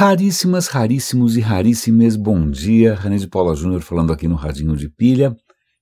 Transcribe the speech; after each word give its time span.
Raríssimas, 0.00 0.66
raríssimos 0.68 1.36
e 1.36 1.40
raríssimas, 1.40 2.16
bom 2.16 2.50
dia. 2.50 2.94
René 2.94 3.18
de 3.18 3.28
Paula 3.28 3.54
Júnior 3.54 3.82
falando 3.82 4.14
aqui 4.14 4.26
no 4.26 4.34
Radinho 4.34 4.74
de 4.74 4.88
Pilha. 4.88 5.36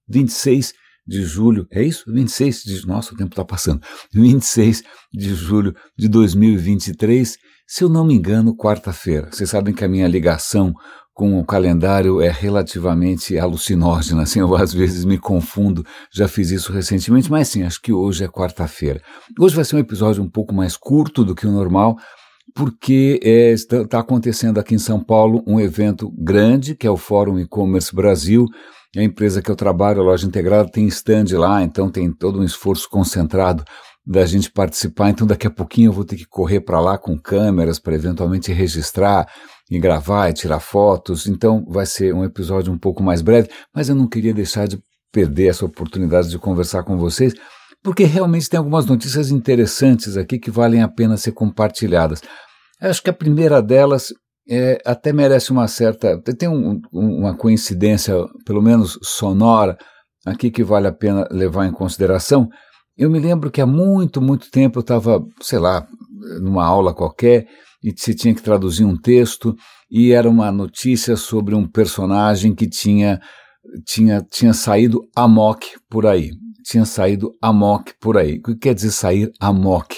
26 0.09 0.73
de 1.07 1.23
julho, 1.23 1.69
é 1.71 1.85
isso? 1.85 2.03
26 2.13 2.65
de. 2.65 2.85
Nossa, 2.85 3.15
o 3.15 3.17
tempo 3.17 3.31
está 3.31 3.45
passando. 3.45 3.81
26 4.13 4.83
de 5.13 5.35
julho 5.37 5.73
de 5.97 6.09
2023, 6.09 7.37
se 7.65 7.85
eu 7.85 7.89
não 7.89 8.05
me 8.05 8.13
engano, 8.13 8.57
quarta-feira. 8.57 9.29
Vocês 9.31 9.51
sabem 9.51 9.73
que 9.73 9.85
a 9.85 9.89
minha 9.89 10.09
ligação 10.09 10.75
com 11.15 11.39
o 11.39 11.45
calendário 11.45 12.21
é 12.21 12.29
relativamente 12.29 13.39
alucinógena, 13.39 14.23
assim, 14.23 14.39
eu 14.39 14.55
às 14.55 14.73
vezes 14.73 15.05
me 15.05 15.19
confundo, 15.19 15.85
já 16.13 16.29
fiz 16.29 16.53
isso 16.53 16.73
recentemente, 16.73 17.29
mas 17.29 17.49
sim, 17.49 17.65
acho 17.65 17.81
que 17.81 17.93
hoje 17.93 18.23
é 18.23 18.29
quarta-feira. 18.29 19.03
Hoje 19.37 19.55
vai 19.55 19.65
ser 19.65 19.75
um 19.75 19.81
episódio 19.81 20.23
um 20.23 20.31
pouco 20.31 20.55
mais 20.55 20.77
curto 20.77 21.25
do 21.25 21.35
que 21.35 21.45
o 21.45 21.51
normal, 21.51 21.97
porque 22.59 23.21
é, 23.23 23.53
está, 23.53 23.83
está 23.83 24.01
acontecendo 24.01 24.59
aqui 24.59 24.75
em 24.75 24.81
São 24.81 24.99
Paulo 24.99 25.45
um 25.47 25.61
evento 25.61 26.11
grande, 26.19 26.75
que 26.75 26.89
é 26.89 26.91
o 26.91 26.97
Fórum 26.97 27.39
E-Commerce 27.39 27.95
Brasil. 27.95 28.47
A 28.97 29.03
empresa 29.03 29.41
que 29.41 29.49
eu 29.49 29.55
trabalho, 29.55 30.01
a 30.01 30.03
Loja 30.03 30.27
Integrada, 30.27 30.69
tem 30.69 30.85
stand 30.89 31.27
lá, 31.39 31.63
então 31.63 31.89
tem 31.89 32.13
todo 32.13 32.41
um 32.41 32.43
esforço 32.43 32.89
concentrado 32.91 33.63
da 34.05 34.27
gente 34.27 34.51
participar. 34.51 35.11
Então, 35.11 35.25
daqui 35.25 35.47
a 35.47 35.51
pouquinho 35.53 35.91
eu 35.91 35.93
vou 35.93 36.05
ter 36.05 36.17
que 36.17 36.27
correr 36.27 36.61
para 36.61 36.81
lá 36.81 36.99
com 36.99 37.17
câmeras 37.17 37.79
para 37.79 37.95
eventualmente 37.95 38.53
registrar 38.53 39.29
e 39.71 39.79
gravar 39.79 40.29
e 40.29 40.33
tirar 40.33 40.59
fotos. 40.59 41.29
Então, 41.29 41.65
vai 41.69 41.87
ser 41.87 42.13
um 42.13 42.25
episódio 42.25 42.73
um 42.73 42.79
pouco 42.79 43.05
mais 43.05 43.23
breve, 43.23 43.49
mas 43.73 43.89
eu 43.89 43.95
não 43.95 44.09
queria 44.09 44.35
deixar 44.35 44.67
de 44.67 44.81
perder 45.13 45.51
essa 45.51 45.65
oportunidade 45.65 46.29
de 46.29 46.39
conversar 46.41 46.83
com 46.83 46.99
vocês 46.99 47.35
porque 47.83 48.03
realmente 48.03 48.49
tem 48.49 48.59
algumas 48.59 48.87
notícias 48.87 49.31
interessantes 49.31 50.17
aqui 50.17 50.39
que 50.39 50.51
valem 50.51 50.83
a 50.83 50.89
pena 50.89 51.17
ser 51.17 51.31
compartilhadas. 51.31 52.21
Acho 52.81 53.03
que 53.03 53.11
a 53.11 53.15
primeira 53.15 53.61
delas 53.61 54.13
é, 54.49 54.81
até 54.85 55.13
merece 55.13 55.51
uma 55.51 55.69
certa. 55.69 56.21
Tem 56.23 56.49
um, 56.49 56.81
uma 56.93 57.37
coincidência, 57.37 58.15
pelo 58.45 58.63
menos 58.63 58.99
sonora, 59.03 59.77
aqui 60.25 60.51
que 60.51 60.63
vale 60.63 60.87
a 60.87 60.93
pena 60.93 61.27
levar 61.31 61.67
em 61.67 61.73
consideração. 61.73 62.49
Eu 62.97 63.11
me 63.11 63.19
lembro 63.19 63.51
que 63.51 63.61
há 63.61 63.67
muito, 63.67 64.21
muito 64.21 64.51
tempo 64.51 64.79
eu 64.79 64.83
estava, 64.83 65.23
sei 65.41 65.59
lá, 65.59 65.87
numa 66.41 66.65
aula 66.65 66.95
qualquer 66.95 67.47
e 67.83 67.93
se 67.97 68.15
tinha 68.15 68.35
que 68.35 68.43
traduzir 68.43 68.85
um 68.85 68.97
texto 68.97 69.55
e 69.91 70.13
era 70.13 70.29
uma 70.29 70.51
notícia 70.51 71.17
sobre 71.17 71.55
um 71.55 71.67
personagem 71.67 72.55
que 72.55 72.69
tinha, 72.69 73.21
tinha, 73.87 74.21
tinha 74.21 74.53
saído 74.53 75.01
amok 75.15 75.67
por 75.89 76.07
aí 76.07 76.31
tinha 76.69 76.85
saído 76.85 77.35
amok 77.41 77.95
por 77.99 78.19
aí. 78.19 78.39
O 78.39 78.43
que 78.43 78.57
quer 78.57 78.75
dizer 78.75 78.91
sair 78.91 79.31
amok 79.41 79.97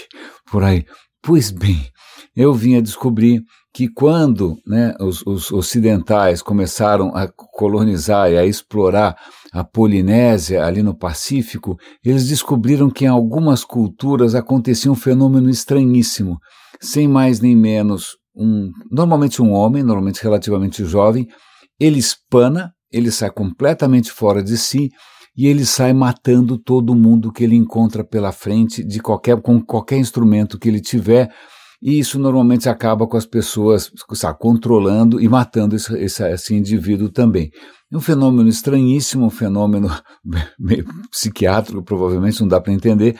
por 0.50 0.62
aí? 0.62 0.84
Pois 1.22 1.50
bem, 1.50 1.86
eu 2.34 2.54
vim 2.54 2.76
a 2.76 2.80
descobrir 2.80 3.42
que 3.72 3.88
quando 3.88 4.56
né, 4.66 4.94
os, 5.00 5.22
os, 5.26 5.52
ocidentais 5.52 6.42
começaram 6.42 7.14
a 7.14 7.28
colonizar 7.28 8.30
e 8.30 8.38
a 8.38 8.44
explorar 8.44 9.16
a 9.52 9.62
Polinésia 9.62 10.64
ali 10.64 10.82
no 10.82 10.96
Pacífico, 10.96 11.76
eles 12.04 12.26
descobriram 12.26 12.90
que 12.90 13.04
em 13.04 13.08
algumas 13.08 13.64
culturas 13.64 14.34
acontecia 14.34 14.90
um 14.90 14.96
fenômeno 14.96 15.50
estranhíssimo, 15.50 16.38
sem 16.80 17.06
mais 17.06 17.40
nem 17.40 17.54
menos 17.54 18.16
um, 18.34 18.70
normalmente 18.90 19.42
um 19.42 19.52
homem, 19.52 19.82
normalmente 19.82 20.22
relativamente 20.22 20.84
jovem, 20.84 21.26
ele 21.78 21.98
espana, 21.98 22.72
ele 22.90 23.10
sai 23.10 23.30
completamente 23.30 24.10
fora 24.10 24.42
de 24.42 24.56
si 24.56 24.88
e 25.36 25.46
ele 25.46 25.64
sai 25.64 25.92
matando 25.92 26.58
todo 26.58 26.94
mundo 26.94 27.32
que 27.32 27.44
ele 27.44 27.56
encontra 27.56 28.04
pela 28.04 28.32
frente 28.32 28.84
de 28.84 29.00
qualquer 29.00 29.40
com 29.40 29.60
qualquer 29.60 29.98
instrumento 29.98 30.58
que 30.58 30.68
ele 30.68 30.80
tiver 30.80 31.30
e 31.82 31.98
isso 31.98 32.18
normalmente 32.18 32.68
acaba 32.68 33.06
com 33.06 33.16
as 33.16 33.24
pessoas 33.24 33.90
sabe, 34.12 34.38
controlando 34.38 35.20
e 35.20 35.28
matando 35.28 35.74
esse, 35.74 35.96
esse, 35.98 36.22
esse, 36.30 36.54
indivíduo 36.54 37.08
também. 37.08 37.50
É 37.90 37.96
um 37.96 38.00
fenômeno 38.00 38.48
estranhíssimo, 38.48 39.26
um 39.26 39.30
fenômeno 39.30 39.88
meio 40.60 40.84
psiquiátrico, 41.10 41.82
provavelmente 41.82 42.40
não 42.40 42.48
dá 42.48 42.60
para 42.60 42.72
entender, 42.72 43.18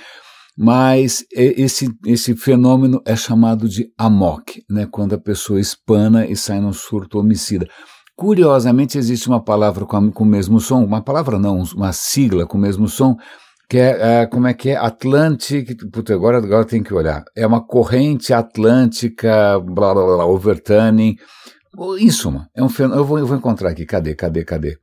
mas 0.59 1.25
esse, 1.33 1.91
esse 2.05 2.37
fenômeno 2.37 3.01
é 3.07 3.17
chamado 3.17 3.67
de 3.67 3.91
amok, 3.97 4.63
né, 4.69 4.87
quando 4.91 5.15
a 5.15 5.19
pessoa 5.19 5.59
espana 5.59 6.27
e 6.27 6.37
sai 6.37 6.61
num 6.61 6.73
surto 6.73 7.19
homicida. 7.19 7.67
Curiosamente, 8.21 8.99
existe 8.99 9.29
uma 9.29 9.43
palavra 9.43 9.87
com, 9.87 10.13
com 10.13 10.25
o 10.25 10.27
mesmo 10.27 10.61
som, 10.61 10.85
uma 10.85 11.01
palavra 11.01 11.39
não, 11.39 11.63
uma 11.75 11.91
sigla 11.91 12.45
com 12.45 12.59
o 12.59 12.61
mesmo 12.61 12.87
som, 12.87 13.17
que 13.67 13.79
é, 13.79 14.21
é 14.21 14.27
como 14.27 14.47
é 14.47 14.53
que 14.53 14.69
é? 14.69 14.77
Atlantic, 14.77 15.75
puta, 15.91 16.13
agora, 16.13 16.37
agora 16.37 16.67
tem 16.67 16.83
que 16.83 16.93
olhar, 16.93 17.25
é 17.35 17.47
uma 17.47 17.67
corrente 17.67 18.35
atlântica, 18.35 19.59
blá 19.59 19.95
blá 19.95 20.05
blá, 20.05 20.27
overturning, 20.27 21.17
em 21.99 22.11
suma, 22.11 22.47
é 22.55 22.63
um 22.63 22.69
fenômeno, 22.69 23.01
eu 23.01 23.07
vou, 23.07 23.19
eu 23.19 23.27
vou 23.27 23.39
encontrar 23.39 23.71
aqui, 23.71 23.87
cadê, 23.87 24.15
cadê, 24.15 24.45
cadê? 24.45 24.77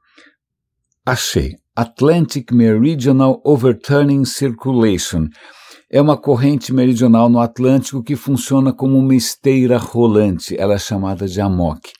Achei, 1.05 1.57
Atlantic 1.75 2.51
Meridional 2.51 3.39
Overturning 3.45 4.25
Circulation, 4.25 5.27
é 5.91 6.01
uma 6.01 6.17
corrente 6.17 6.73
meridional 6.73 7.29
no 7.29 7.39
Atlântico 7.39 8.01
que 8.01 8.15
funciona 8.15 8.73
como 8.73 8.97
uma 8.97 9.13
esteira 9.13 9.77
rolante, 9.77 10.59
ela 10.59 10.73
é 10.73 10.79
chamada 10.79 11.27
de 11.27 11.39
AMOC. 11.39 11.91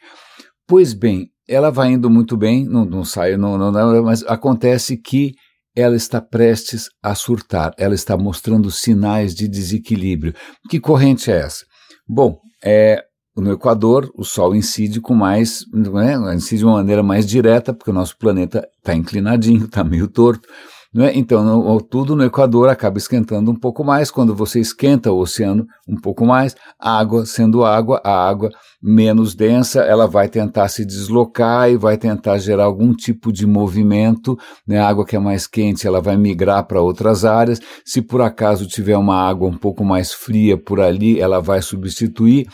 Pois 0.68 0.94
bem, 0.94 1.30
ela 1.48 1.72
vai 1.72 1.94
indo 1.94 2.10
muito 2.10 2.36
bem, 2.36 2.66
não, 2.66 2.84
não 2.84 3.06
sai, 3.06 3.38
não, 3.38 3.58
não, 3.58 4.04
mas 4.04 4.22
acontece 4.24 4.98
que 4.98 5.34
ela 5.74 5.96
está 5.96 6.20
prestes 6.20 6.90
a 7.02 7.16
surtar, 7.16 7.72
ela 7.78 7.96
está 7.96 8.18
mostrando 8.18 8.70
sinais 8.70 9.34
de 9.34 9.48
desequilíbrio. 9.48 10.34
Que 10.70 10.80
corrente 10.80 11.32
é 11.32 11.38
essa? 11.38 11.64
Bom, 12.08 12.40
é, 12.64 13.04
no 13.36 13.52
Equador, 13.52 14.12
o 14.16 14.24
Sol 14.24 14.56
incide 14.56 15.00
com 15.00 15.14
mais, 15.14 15.62
né, 15.72 16.36
incide 16.36 16.60
de 16.60 16.66
uma 16.66 16.78
maneira 16.78 17.04
mais 17.04 17.28
direta, 17.28 17.74
porque 17.74 17.92
o 17.92 17.94
nosso 17.94 18.18
planeta 18.18 18.68
está 18.80 18.96
inclinadinho, 18.96 19.66
está 19.66 19.84
meio 19.86 20.08
torto. 20.08 20.50
É? 20.98 21.16
Então, 21.16 21.44
no, 21.44 21.80
tudo 21.80 22.16
no 22.16 22.24
Equador 22.24 22.70
acaba 22.70 22.98
esquentando 22.98 23.52
um 23.52 23.56
pouco 23.56 23.84
mais. 23.84 24.10
Quando 24.10 24.34
você 24.34 24.60
esquenta 24.60 25.12
o 25.12 25.20
oceano 25.20 25.68
um 25.88 25.96
pouco 25.96 26.26
mais, 26.26 26.56
água 26.80 27.26
sendo 27.26 27.64
água, 27.64 28.02
a 28.04 28.28
água 28.28 28.50
menos 28.82 29.36
densa, 29.36 29.82
ela 29.82 30.08
vai 30.08 30.28
tentar 30.28 30.68
se 30.70 30.84
deslocar 30.84 31.70
e 31.70 31.78
vai 31.78 31.98
tentar 31.98 32.40
gerar 32.40 32.64
algum 32.64 32.94
tipo 32.94 33.32
de 33.32 33.46
movimento. 33.46 34.38
Né? 34.68 34.80
A 34.80 34.88
água 34.88 35.06
que 35.06 35.16
é 35.16 35.20
mais 35.20 35.46
quente, 35.46 35.86
ela 35.86 36.02
vai 36.02 36.18
migrar 36.18 36.66
para 36.66 36.82
outras 36.82 37.24
áreas. 37.24 37.60
Se 37.86 38.02
por 38.02 38.22
acaso 38.22 38.66
tiver 38.66 38.98
uma 38.98 39.16
água 39.16 39.48
um 39.48 39.58
pouco 39.58 39.86
mais 39.86 40.12
fria 40.12 40.58
por 40.58 40.80
ali, 40.80 41.20
ela 41.20 41.40
vai 41.40 41.62
substituir. 41.62 42.48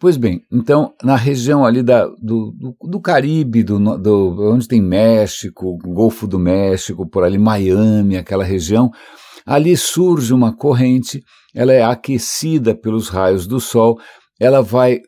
Pois 0.00 0.16
bem, 0.16 0.42
então, 0.52 0.94
na 1.02 1.16
região 1.16 1.66
ali 1.66 1.82
da, 1.82 2.06
do, 2.06 2.52
do, 2.52 2.76
do 2.88 3.00
Caribe, 3.00 3.64
do, 3.64 3.98
do, 3.98 4.52
onde 4.52 4.68
tem 4.68 4.80
México, 4.80 5.76
Golfo 5.78 6.24
do 6.28 6.38
México, 6.38 7.04
por 7.04 7.24
ali, 7.24 7.36
Miami, 7.36 8.16
aquela 8.16 8.44
região, 8.44 8.92
ali 9.44 9.76
surge 9.76 10.32
uma 10.32 10.54
corrente, 10.54 11.20
ela 11.52 11.72
é 11.72 11.82
aquecida 11.82 12.76
pelos 12.76 13.08
raios 13.08 13.44
do 13.44 13.58
Sol, 13.58 13.98
ela 14.38 14.62
vai 14.62 15.00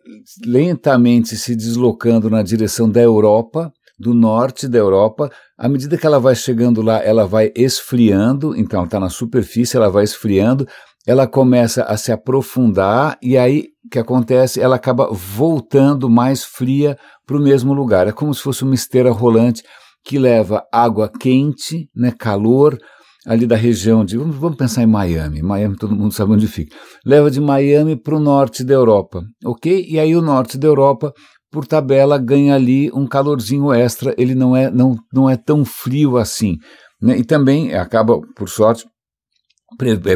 lentamente 0.44 1.36
se 1.36 1.54
deslocando 1.54 2.28
na 2.28 2.42
direção 2.42 2.90
da 2.90 3.00
Europa, 3.00 3.70
do 3.96 4.12
norte 4.12 4.66
da 4.66 4.78
Europa. 4.78 5.30
À 5.56 5.68
medida 5.68 5.96
que 5.96 6.06
ela 6.06 6.18
vai 6.18 6.34
chegando 6.34 6.82
lá, 6.82 7.00
ela 7.04 7.26
vai 7.26 7.52
esfriando, 7.54 8.56
então 8.56 8.82
está 8.84 8.98
na 8.98 9.08
superfície, 9.08 9.76
ela 9.76 9.88
vai 9.88 10.02
esfriando, 10.02 10.66
ela 11.10 11.26
começa 11.26 11.82
a 11.82 11.96
se 11.96 12.12
aprofundar 12.12 13.18
e 13.20 13.36
aí 13.36 13.64
o 13.84 13.88
que 13.90 13.98
acontece? 13.98 14.60
Ela 14.60 14.76
acaba 14.76 15.08
voltando 15.10 16.08
mais 16.08 16.44
fria 16.44 16.96
para 17.26 17.36
o 17.36 17.42
mesmo 17.42 17.72
lugar. 17.72 18.06
É 18.06 18.12
como 18.12 18.32
se 18.32 18.40
fosse 18.40 18.62
uma 18.62 18.76
esteira 18.76 19.10
rolante 19.10 19.64
que 20.04 20.20
leva 20.20 20.62
água 20.72 21.10
quente, 21.10 21.88
né, 21.92 22.12
calor, 22.16 22.78
ali 23.26 23.44
da 23.44 23.56
região 23.56 24.04
de. 24.04 24.16
Vamos 24.16 24.56
pensar 24.56 24.84
em 24.84 24.86
Miami. 24.86 25.42
Miami 25.42 25.74
todo 25.74 25.96
mundo 25.96 26.14
sabe 26.14 26.30
onde 26.30 26.46
fica. 26.46 26.76
Leva 27.04 27.28
de 27.28 27.40
Miami 27.40 27.96
para 27.96 28.14
o 28.14 28.20
norte 28.20 28.62
da 28.62 28.74
Europa, 28.74 29.20
ok? 29.44 29.84
E 29.88 29.98
aí 29.98 30.14
o 30.14 30.22
norte 30.22 30.56
da 30.56 30.68
Europa, 30.68 31.12
por 31.50 31.66
tabela, 31.66 32.18
ganha 32.18 32.54
ali 32.54 32.88
um 32.94 33.04
calorzinho 33.04 33.72
extra. 33.72 34.14
Ele 34.16 34.36
não 34.36 34.54
é, 34.54 34.70
não, 34.70 34.94
não 35.12 35.28
é 35.28 35.36
tão 35.36 35.64
frio 35.64 36.16
assim. 36.16 36.56
Né? 37.02 37.18
E 37.18 37.24
também 37.24 37.74
acaba, 37.74 38.16
por 38.36 38.48
sorte, 38.48 38.84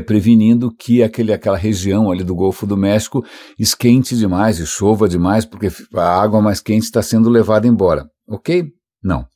prevenindo 0.07 0.75
que 0.75 1.03
aquele, 1.03 1.33
aquela 1.33 1.57
região 1.57 2.11
ali 2.11 2.25
do 2.25 2.35
Golfo 2.35 2.67
do 2.67 2.77
México 2.77 3.25
esquente 3.59 4.17
demais 4.17 4.59
e 4.59 4.67
chova 4.67 5.09
demais, 5.09 5.45
porque 5.45 5.69
a 5.95 6.21
água 6.21 6.43
mais 6.43 6.61
quente 6.61 6.85
está 6.85 7.03
sendo 7.03 7.31
levada 7.31 7.67
embora. 7.67 8.05
Ok? 8.29 8.67
Não. 9.03 9.27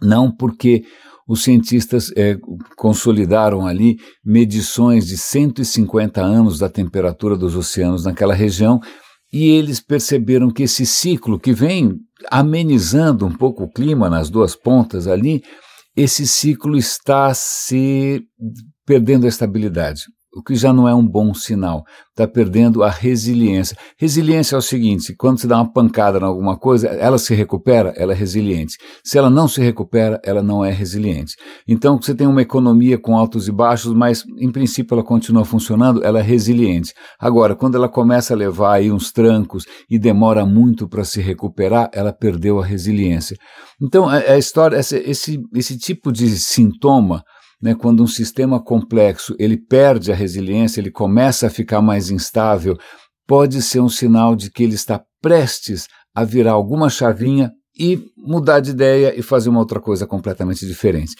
Não 0.00 0.34
porque 0.34 0.84
os 1.28 1.42
cientistas 1.42 2.12
é, 2.16 2.36
consolidaram 2.76 3.66
ali 3.66 3.96
medições 4.24 5.06
de 5.06 5.16
150 5.16 6.20
anos 6.20 6.58
da 6.58 6.68
temperatura 6.68 7.36
dos 7.36 7.54
oceanos 7.54 8.04
naquela 8.04 8.34
região 8.34 8.80
e 9.32 9.48
eles 9.50 9.80
perceberam 9.80 10.50
que 10.50 10.64
esse 10.64 10.84
ciclo 10.84 11.40
que 11.40 11.52
vem 11.52 11.96
amenizando 12.30 13.24
um 13.24 13.32
pouco 13.32 13.64
o 13.64 13.70
clima 13.70 14.10
nas 14.10 14.28
duas 14.28 14.54
pontas 14.54 15.06
ali, 15.06 15.42
esse 15.96 16.26
ciclo 16.26 16.76
está 16.76 17.32
se 17.32 18.22
perdendo 18.86 19.26
a 19.26 19.28
estabilidade. 19.28 20.04
o 20.34 20.42
que 20.42 20.54
já 20.54 20.72
não 20.72 20.88
é 20.88 20.94
um 20.94 21.06
bom 21.06 21.34
sinal. 21.34 21.84
Está 22.08 22.26
perdendo 22.26 22.82
a 22.82 22.88
resiliência. 22.88 23.76
Resiliência 23.98 24.54
é 24.54 24.58
o 24.58 24.62
seguinte: 24.62 25.14
quando 25.14 25.38
você 25.38 25.46
dá 25.46 25.56
uma 25.56 25.70
pancada 25.70 26.18
em 26.18 26.22
alguma 26.22 26.56
coisa, 26.56 26.88
ela 26.88 27.18
se 27.18 27.34
recupera, 27.34 27.92
ela 27.96 28.12
é 28.12 28.16
resiliente. 28.16 28.78
Se 29.04 29.18
ela 29.18 29.28
não 29.28 29.46
se 29.46 29.60
recupera, 29.60 30.18
ela 30.24 30.42
não 30.42 30.64
é 30.64 30.70
resiliente. 30.70 31.36
Então, 31.68 32.00
você 32.00 32.14
tem 32.14 32.26
uma 32.26 32.40
economia 32.40 32.96
com 32.96 33.14
altos 33.14 33.46
e 33.46 33.52
baixos, 33.52 33.92
mas 33.92 34.24
em 34.38 34.50
princípio 34.50 34.94
ela 34.94 35.04
continua 35.04 35.44
funcionando, 35.44 36.02
ela 36.02 36.20
é 36.20 36.22
resiliente. 36.22 36.94
Agora, 37.20 37.54
quando 37.54 37.74
ela 37.74 37.88
começa 37.88 38.32
a 38.32 38.36
levar 38.36 38.76
aí 38.76 38.90
uns 38.90 39.12
trancos 39.12 39.66
e 39.90 39.98
demora 39.98 40.46
muito 40.46 40.88
para 40.88 41.04
se 41.04 41.20
recuperar, 41.20 41.90
ela 41.92 42.10
perdeu 42.10 42.58
a 42.58 42.64
resiliência. 42.64 43.36
Então, 43.78 44.08
a, 44.08 44.16
a 44.16 44.38
história, 44.38 44.78
esse, 44.78 45.42
esse 45.54 45.76
tipo 45.76 46.10
de 46.10 46.26
sintoma 46.38 47.22
né, 47.62 47.74
quando 47.74 48.02
um 48.02 48.06
sistema 48.06 48.62
complexo 48.62 49.36
ele 49.38 49.56
perde 49.56 50.10
a 50.10 50.14
resiliência, 50.14 50.80
ele 50.80 50.90
começa 50.90 51.46
a 51.46 51.50
ficar 51.50 51.80
mais 51.80 52.10
instável, 52.10 52.76
pode 53.26 53.62
ser 53.62 53.80
um 53.80 53.88
sinal 53.88 54.34
de 54.34 54.50
que 54.50 54.64
ele 54.64 54.74
está 54.74 55.00
prestes 55.20 55.86
a 56.14 56.24
virar 56.24 56.52
alguma 56.52 56.90
chavinha 56.90 57.52
e 57.78 57.98
mudar 58.18 58.60
de 58.60 58.70
ideia 58.70 59.18
e 59.18 59.22
fazer 59.22 59.48
uma 59.48 59.60
outra 59.60 59.80
coisa 59.80 60.06
completamente 60.06 60.66
diferente. 60.66 61.14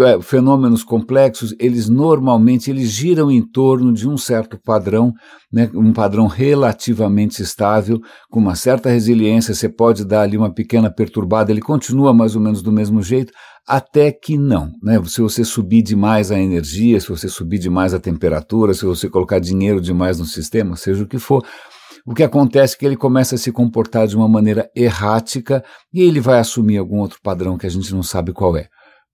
É, 0.00 0.20
fenômenos 0.22 0.82
complexos, 0.82 1.54
eles 1.58 1.88
normalmente 1.88 2.70
eles 2.70 2.90
giram 2.90 3.30
em 3.30 3.42
torno 3.42 3.92
de 3.92 4.08
um 4.08 4.16
certo 4.16 4.58
padrão, 4.58 5.12
né, 5.52 5.70
um 5.74 5.92
padrão 5.92 6.26
relativamente 6.26 7.42
estável, 7.42 8.00
com 8.30 8.40
uma 8.40 8.54
certa 8.54 8.88
resiliência, 8.88 9.54
você 9.54 9.68
pode 9.68 10.04
dar 10.04 10.22
ali 10.22 10.38
uma 10.38 10.52
pequena 10.52 10.90
perturbada, 10.90 11.50
ele 11.50 11.60
continua 11.60 12.14
mais 12.14 12.34
ou 12.34 12.40
menos 12.40 12.62
do 12.62 12.72
mesmo 12.72 13.02
jeito, 13.02 13.32
até 13.66 14.10
que 14.10 14.36
não. 14.36 14.72
Né? 14.82 15.00
Se 15.04 15.20
você 15.20 15.44
subir 15.44 15.82
demais 15.82 16.30
a 16.30 16.38
energia, 16.38 17.00
se 17.00 17.08
você 17.08 17.28
subir 17.28 17.58
demais 17.58 17.94
a 17.94 18.00
temperatura, 18.00 18.74
se 18.74 18.84
você 18.84 19.08
colocar 19.08 19.38
dinheiro 19.38 19.80
demais 19.80 20.18
no 20.18 20.24
sistema, 20.24 20.76
seja 20.76 21.04
o 21.04 21.06
que 21.06 21.18
for, 21.18 21.44
o 22.06 22.14
que 22.14 22.22
acontece 22.22 22.74
é 22.74 22.78
que 22.78 22.86
ele 22.86 22.96
começa 22.96 23.34
a 23.34 23.38
se 23.38 23.52
comportar 23.52 24.06
de 24.06 24.16
uma 24.16 24.28
maneira 24.28 24.70
errática 24.74 25.62
e 25.92 26.02
ele 26.02 26.20
vai 26.20 26.38
assumir 26.38 26.78
algum 26.78 26.98
outro 26.98 27.18
padrão 27.22 27.58
que 27.58 27.66
a 27.66 27.70
gente 27.70 27.92
não 27.94 28.02
sabe 28.02 28.32
qual 28.32 28.56
é. 28.56 28.68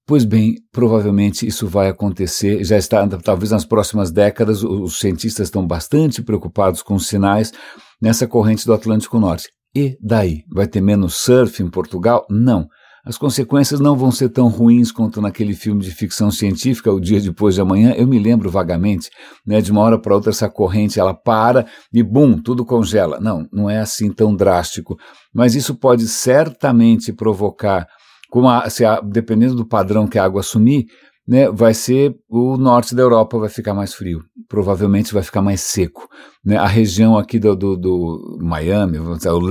Pois 0.06 0.24
bem, 0.24 0.54
provavelmente 0.70 1.46
isso 1.46 1.66
vai 1.66 1.88
acontecer, 1.88 2.62
já 2.64 2.78
está, 2.78 3.06
talvez 3.18 3.50
nas 3.50 3.64
próximas 3.64 4.12
décadas, 4.12 4.62
os 4.62 5.00
cientistas 5.00 5.48
estão 5.48 5.66
bastante 5.66 6.22
preocupados 6.22 6.80
com 6.80 6.94
os 6.94 7.08
sinais 7.08 7.52
nessa 8.00 8.26
corrente 8.26 8.64
do 8.64 8.72
Atlântico 8.72 9.18
Norte. 9.18 9.48
E 9.74 9.98
daí? 10.00 10.44
Vai 10.48 10.68
ter 10.68 10.80
menos 10.80 11.16
surf 11.16 11.60
em 11.60 11.68
Portugal? 11.68 12.24
Não 12.30 12.68
as 13.06 13.16
consequências 13.16 13.78
não 13.78 13.96
vão 13.96 14.10
ser 14.10 14.30
tão 14.30 14.48
ruins 14.48 14.90
quanto 14.90 15.20
naquele 15.20 15.54
filme 15.54 15.80
de 15.80 15.92
ficção 15.92 16.28
científica, 16.28 16.92
O 16.92 17.00
Dia 17.00 17.20
Depois 17.20 17.54
de 17.54 17.60
Amanhã. 17.60 17.94
Eu 17.96 18.04
me 18.04 18.18
lembro 18.18 18.50
vagamente, 18.50 19.10
né, 19.46 19.60
de 19.60 19.70
uma 19.70 19.80
hora 19.80 19.96
para 19.96 20.12
outra 20.12 20.30
essa 20.30 20.50
corrente 20.50 20.98
ela 20.98 21.14
para 21.14 21.66
e 21.92 22.02
bum, 22.02 22.36
tudo 22.36 22.66
congela. 22.66 23.20
Não, 23.20 23.46
não 23.52 23.70
é 23.70 23.78
assim 23.78 24.12
tão 24.12 24.34
drástico, 24.34 24.98
mas 25.32 25.54
isso 25.54 25.76
pode 25.76 26.08
certamente 26.08 27.12
provocar, 27.12 27.86
a, 28.34 28.68
se 28.68 28.84
a, 28.84 29.00
dependendo 29.00 29.54
do 29.54 29.64
padrão 29.64 30.08
que 30.08 30.18
a 30.18 30.24
água 30.24 30.40
assumir, 30.40 30.86
né, 31.26 31.50
vai 31.50 31.74
ser 31.74 32.14
o 32.28 32.56
norte 32.56 32.94
da 32.94 33.02
Europa 33.02 33.38
vai 33.38 33.48
ficar 33.48 33.74
mais 33.74 33.92
frio, 33.92 34.22
provavelmente 34.48 35.12
vai 35.12 35.22
ficar 35.22 35.42
mais 35.42 35.60
seco. 35.60 36.08
Né? 36.44 36.56
A 36.56 36.66
região 36.66 37.18
aqui 37.18 37.38
do, 37.38 37.56
do, 37.56 37.76
do 37.76 38.38
Miami, 38.40 38.98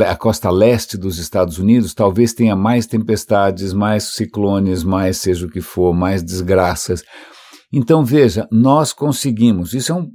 a 0.08 0.16
costa 0.16 0.50
leste 0.50 0.98
dos 0.98 1.18
Estados 1.18 1.60
Unidos, 1.60 1.94
talvez 1.94 2.34
tenha 2.34 2.56
mais 2.56 2.88
tempestades, 2.88 3.74
mais 3.74 4.04
ciclones, 4.16 4.84
mais 4.84 5.18
seja 5.18 5.46
o 5.46 5.50
que 5.50 5.60
for, 5.60 5.94
mais 5.94 6.24
desgraças. 6.24 7.04
Então 7.74 8.06
veja, 8.06 8.48
nós 8.50 8.94
conseguimos. 8.94 9.74
Isso 9.74 9.92
é, 9.92 9.96
um, 9.96 10.10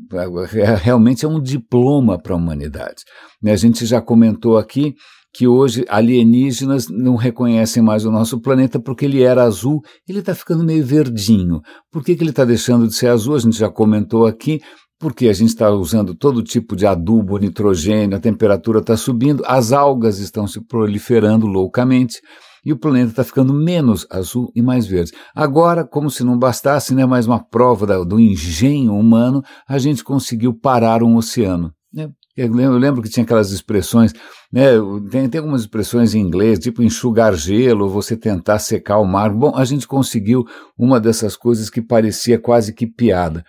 é 0.55 0.75
realmente 0.77 1.27
é 1.27 1.29
um 1.29 1.43
diploma 1.43 2.19
para 2.19 2.33
a 2.33 2.37
humanidade. 2.37 3.03
Né? 3.43 3.53
A 3.53 3.57
gente 3.57 3.85
já 3.85 4.01
comentou 4.01 4.57
aqui 4.57 4.95
que 5.33 5.47
hoje 5.47 5.85
alienígenas 5.89 6.89
não 6.89 7.15
reconhecem 7.17 7.83
mais 7.83 8.05
o 8.05 8.11
nosso 8.11 8.41
planeta 8.41 8.81
porque 8.81 9.05
ele 9.05 9.23
era 9.23 9.45
azul, 9.45 9.81
ele 10.09 10.19
está 10.21 10.35
ficando 10.35 10.65
meio 10.65 10.85
verdinho. 10.85 11.61
Por 11.91 12.05
que, 12.05 12.17
que 12.17 12.23
ele 12.23 12.31
está 12.31 12.45
deixando 12.45 12.87
de 12.87 12.95
ser 12.95 13.09
azul? 13.09 13.35
A 13.35 13.39
gente 13.39 13.59
já 13.59 13.71
comentou 13.71 14.27
aqui. 14.27 14.61
Porque 14.99 15.29
a 15.29 15.33
gente 15.33 15.49
está 15.49 15.71
usando 15.71 16.15
todo 16.15 16.43
tipo 16.43 16.77
de 16.77 16.87
adubo, 16.87 17.39
nitrogênio, 17.39 18.19
a 18.19 18.21
temperatura 18.21 18.81
está 18.81 18.99
subindo, 18.99 19.43
as 19.47 19.73
algas 19.73 20.19
estão 20.19 20.47
se 20.47 20.63
proliferando 20.63 21.47
loucamente 21.47 22.21
e 22.65 22.73
o 22.73 22.79
planeta 22.79 23.11
está 23.11 23.25
ficando 23.25 23.55
menos 23.55 24.07
azul 24.11 24.53
e 24.55 24.61
mais 24.61 24.87
verde. 24.87 25.13
Agora, 25.35 25.87
como 25.87 26.11
se 26.11 26.23
não 26.23 26.39
bastasse, 26.39 26.95
né, 26.95 27.07
mais 27.07 27.27
uma 27.27 27.43
prova 27.43 27.87
da, 27.87 28.05
do 28.05 28.21
engenho 28.21 28.95
humano, 28.95 29.43
a 29.67 29.79
gente 29.79 30.05
conseguiu 30.05 30.53
parar 30.53 31.03
um 31.03 31.17
oceano. 31.17 31.73
Eu 32.37 32.53
lembro, 32.53 33.03
que 33.03 33.09
tinha 33.09 33.25
aquelas 33.25 33.51
expressões, 33.51 34.13
né, 34.53 34.71
tem, 35.11 35.29
tem 35.29 35.39
algumas 35.41 35.63
expressões 35.63 36.15
em 36.15 36.21
inglês, 36.21 36.59
tipo 36.59 36.83
enxugar 36.83 37.35
gelo, 37.35 37.89
você 37.89 38.17
tentar 38.17 38.59
secar 38.59 38.99
o 38.99 39.05
mar. 39.05 39.33
Bom, 39.33 39.55
a 39.57 39.65
gente 39.65 39.87
conseguiu 39.87 40.45
uma 40.79 41.01
dessas 41.01 41.37
coisas 41.37 41.69
que 41.69 41.83
parecia 41.83 42.39
quase 42.39 42.73
que 42.73 42.87
piada. 42.87 43.45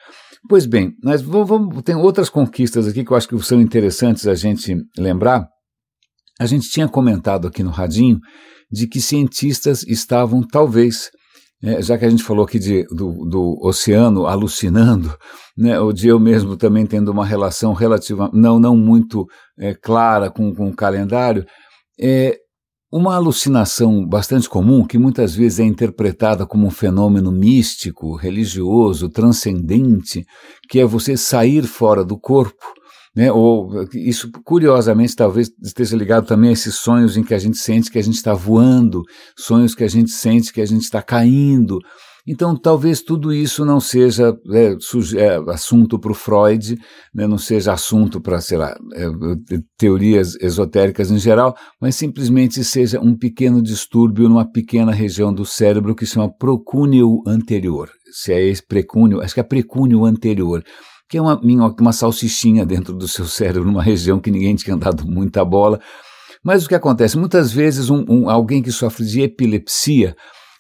Pois 0.50 0.66
bem, 0.66 0.94
nós 1.04 1.22
vamos, 1.22 1.48
vamos, 1.48 1.84
tem 1.84 1.96
outras 1.96 2.30
conquistas 2.30 2.88
aqui 2.88 3.06
que 3.06 3.12
eu 3.12 3.18
acho 3.18 3.28
que 3.28 3.40
são 3.44 3.62
interessantes 3.62 4.28
a 4.28 4.34
gente 4.34 4.76
lembrar. 4.98 5.48
A 6.40 6.46
gente 6.48 6.70
tinha 6.70 6.88
comentado 6.88 7.48
aqui 7.48 7.62
no 7.62 7.70
Radinho 7.70 8.20
de 8.72 8.88
que 8.88 9.00
cientistas 9.00 9.84
estavam, 9.84 10.42
talvez, 10.42 11.12
é, 11.64 11.82
já 11.82 11.98
que 11.98 12.06
a 12.06 12.10
gente 12.10 12.24
falou 12.24 12.46
aqui 12.46 12.58
de, 12.58 12.84
do, 12.86 13.26
do 13.26 13.58
oceano 13.62 14.26
alucinando, 14.26 15.16
né, 15.58 15.80
o 15.80 15.94
de 15.94 16.08
eu 16.08 16.20
mesmo 16.20 16.58
também 16.58 16.86
tendo 16.86 17.12
uma 17.12 17.26
relação 17.26 17.74
relativa, 17.74 18.30
não, 18.34 18.60
não 18.60 18.76
muito 18.76 19.28
é, 19.60 19.74
clara 19.74 20.30
com, 20.32 20.54
com 20.54 20.70
o 20.70 20.76
calendário, 20.76 21.46
é 22.00 22.38
uma 22.92 23.16
alucinação 23.16 24.06
bastante 24.06 24.50
comum, 24.50 24.86
que 24.86 24.98
muitas 24.98 25.34
vezes 25.34 25.60
é 25.60 25.64
interpretada 25.64 26.46
como 26.46 26.68
um 26.68 26.72
fenômeno 26.72 27.32
místico, 27.32 28.16
religioso, 28.16 29.08
transcendente, 29.10 30.26
que 30.68 30.80
é 30.80 30.86
você 30.86 31.16
sair 31.16 31.64
fora 31.64 32.04
do 32.04 32.20
corpo 32.20 32.81
né? 33.16 33.32
Ou 33.32 33.86
isso, 33.94 34.32
curiosamente, 34.44 35.16
talvez 35.16 35.52
esteja 35.62 35.96
ligado 35.96 36.26
também 36.26 36.50
a 36.50 36.54
esses 36.54 36.76
sonhos 36.76 37.18
em 37.18 37.24
que 37.24 37.34
a 37.34 37.40
gente 37.40 37.58
sente 37.58 37.92
que 37.92 38.00
a 38.00 38.04
gente 38.04 38.16
está 38.16 38.34
voando, 38.34 39.04
sonhos 39.38 39.76
que 39.76 39.84
a 39.84 39.90
gente 39.90 40.12
sente 40.12 40.54
que 40.54 40.62
a 40.62 40.66
gente 40.66 40.84
está 40.84 41.02
caindo. 41.02 41.80
Então, 42.28 42.56
talvez 42.56 43.02
tudo 43.02 43.34
isso 43.34 43.66
não 43.66 43.80
seja 43.80 44.38
é, 44.52 44.76
é, 45.18 45.52
assunto 45.52 45.98
para 46.00 46.12
o 46.12 46.16
Freud, 46.16 46.78
né, 47.14 47.26
não 47.26 47.38
seja 47.38 47.74
assunto 47.74 48.22
para, 48.22 48.40
sei 48.40 48.60
lá, 48.60 48.78
é, 48.94 49.08
teorias 49.76 50.36
esotéricas 50.40 51.10
em 51.10 51.18
geral, 51.18 51.56
mas 51.82 51.96
simplesmente 51.96 52.64
seja 52.64 53.00
um 53.00 53.18
pequeno 53.18 53.62
distúrbio 53.62 54.30
numa 54.30 54.50
pequena 54.50 54.92
região 54.92 55.34
do 55.34 55.46
cérebro 55.46 55.96
que 55.96 56.06
se 56.06 56.14
chama 56.14 56.32
procúneo 56.32 57.24
anterior. 57.26 57.90
Se 58.12 58.32
é 58.32 58.46
esse 58.48 58.66
precúneo, 58.66 59.22
acho 59.22 59.34
que 59.34 59.40
é 59.40 59.44
precúneo 59.44 60.06
anterior 60.06 60.64
que 61.12 61.18
é 61.18 61.22
uma 61.22 61.36
uma 61.78 61.92
salsichinha 61.92 62.66
dentro 62.66 62.96
do 62.96 63.06
seu 63.06 63.26
cérebro, 63.26 63.66
numa 63.66 63.84
região 63.84 64.18
que 64.18 64.32
ninguém 64.32 64.56
tinha 64.56 64.78
dado 64.78 65.06
muita 65.06 65.44
bola. 65.44 65.78
Mas 66.42 66.64
o 66.64 66.70
que 66.70 66.74
acontece? 66.74 67.18
Muitas 67.18 67.52
vezes 67.52 67.90
um, 67.90 68.06
um, 68.08 68.30
alguém 68.30 68.64
que 68.64 68.72
sofre 68.72 69.06
de 69.06 69.20
epilepsia 69.20 70.16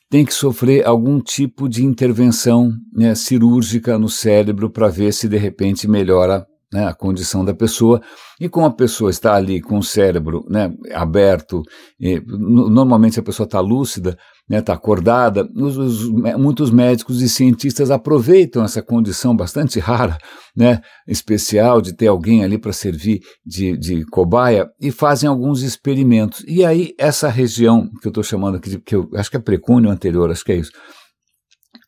tem 0.09 0.25
que 0.25 0.33
sofrer 0.33 0.85
algum 0.85 1.21
tipo 1.21 1.69
de 1.69 1.85
intervenção 1.85 2.69
né, 2.93 3.15
cirúrgica 3.15 3.97
no 3.97 4.09
cérebro 4.09 4.69
para 4.69 4.89
ver 4.89 5.13
se 5.13 5.29
de 5.29 5.37
repente 5.37 5.87
melhora 5.87 6.45
né, 6.71 6.87
a 6.87 6.93
condição 6.93 7.43
da 7.43 7.53
pessoa. 7.53 8.01
E 8.39 8.47
como 8.47 8.65
a 8.65 8.71
pessoa 8.71 9.11
está 9.11 9.35
ali 9.35 9.61
com 9.61 9.77
o 9.77 9.83
cérebro 9.83 10.45
né, 10.49 10.73
aberto, 10.93 11.61
e, 11.99 12.21
normalmente 12.25 13.19
a 13.19 13.23
pessoa 13.23 13.45
está 13.45 13.59
lúcida, 13.59 14.11
está 14.11 14.19
né, 14.49 14.61
tá 14.61 14.73
acordada, 14.73 15.47
os, 15.55 15.77
os, 15.77 16.09
muitos 16.37 16.71
médicos 16.71 17.21
e 17.21 17.29
cientistas 17.29 17.91
aproveitam 17.91 18.63
essa 18.63 18.81
condição 18.81 19.35
bastante 19.35 19.79
rara, 19.81 20.17
né, 20.55 20.81
especial, 21.07 21.81
de 21.81 21.93
ter 21.93 22.07
alguém 22.07 22.43
ali 22.43 22.57
para 22.57 22.73
servir 22.73 23.19
de, 23.45 23.77
de 23.77 24.05
cobaia 24.05 24.67
e 24.79 24.91
fazem 24.91 25.29
alguns 25.29 25.61
experimentos. 25.61 26.43
E 26.47 26.65
aí, 26.65 26.93
essa 26.97 27.27
região 27.29 27.89
que 28.01 28.07
eu 28.07 28.11
estou 28.11 28.23
chamando 28.23 28.55
aqui, 28.57 28.69
de, 28.69 28.79
que 28.79 28.95
eu 28.95 29.09
acho 29.15 29.29
que 29.29 29.37
é 29.37 29.39
precúnio 29.39 29.89
anterior, 29.89 30.31
acho 30.31 30.43
que 30.43 30.51
é 30.51 30.57
isso, 30.57 30.71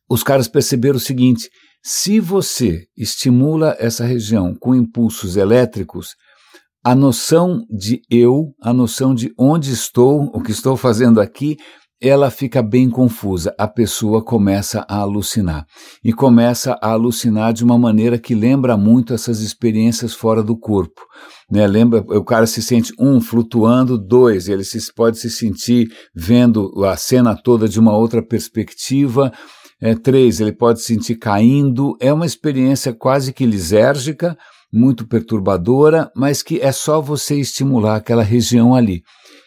os 0.09 0.21
caras 0.23 0.47
perceberam 0.47 0.97
o 0.97 0.99
seguinte: 0.99 1.49
se 1.83 2.19
você 2.19 2.85
estimula 2.97 3.75
essa 3.77 4.05
região 4.05 4.55
com 4.57 4.73
impulsos 4.73 5.35
elétricos, 5.35 6.15
a 6.81 6.95
noção 6.95 7.65
de 7.69 8.01
eu, 8.09 8.53
a 8.61 8.73
noção 8.73 9.13
de 9.13 9.33
onde 9.37 9.71
estou, 9.71 10.31
o 10.33 10.41
que 10.41 10.51
estou 10.51 10.77
fazendo 10.77 11.19
aqui, 11.19 11.57
ela 12.01 12.29
fica 12.29 12.61
bem 12.61 12.89
confusa. 12.89 13.53
A 13.57 13.67
pessoa 13.67 14.23
começa 14.23 14.85
a 14.89 14.97
alucinar. 14.97 15.65
E 16.03 16.11
começa 16.11 16.77
a 16.81 16.91
alucinar 16.91 17.53
de 17.53 17.63
uma 17.63 17.77
maneira 17.77 18.17
que 18.17 18.35
lembra 18.35 18.75
muito 18.75 19.13
essas 19.13 19.39
experiências 19.39 20.13
fora 20.13 20.43
do 20.43 20.57
corpo. 20.57 21.01
Né? 21.49 21.65
Lembra, 21.65 21.99
o 21.99 22.23
cara 22.23 22.45
se 22.45 22.61
sente, 22.61 22.93
um, 22.99 23.21
flutuando, 23.21 23.97
dois, 23.97 24.49
ele 24.49 24.65
se, 24.65 24.93
pode 24.93 25.17
se 25.17 25.29
sentir 25.29 25.87
vendo 26.13 26.83
a 26.85 26.97
cena 26.97 27.35
toda 27.35 27.69
de 27.69 27.79
uma 27.79 27.95
outra 27.95 28.21
perspectiva. 28.21 29.31
É, 29.85 29.93
três, 29.95 30.39
ele 30.39 30.53
pode 30.53 30.79
se 30.79 30.85
sentir 30.85 31.15
caindo. 31.15 31.97
É 31.99 32.13
uma 32.13 32.25
experiência 32.25 32.93
quase 32.93 33.33
que 33.33 33.45
lisérgica, 33.45 34.37
muito 34.71 35.05
perturbadora, 35.05 36.09
mas 36.15 36.41
que 36.41 36.61
é 36.61 36.71
só 36.71 37.01
você 37.01 37.35
estimular 37.35 37.97
aquela 37.97 38.23
região 38.23 38.73
ali. 38.73 39.03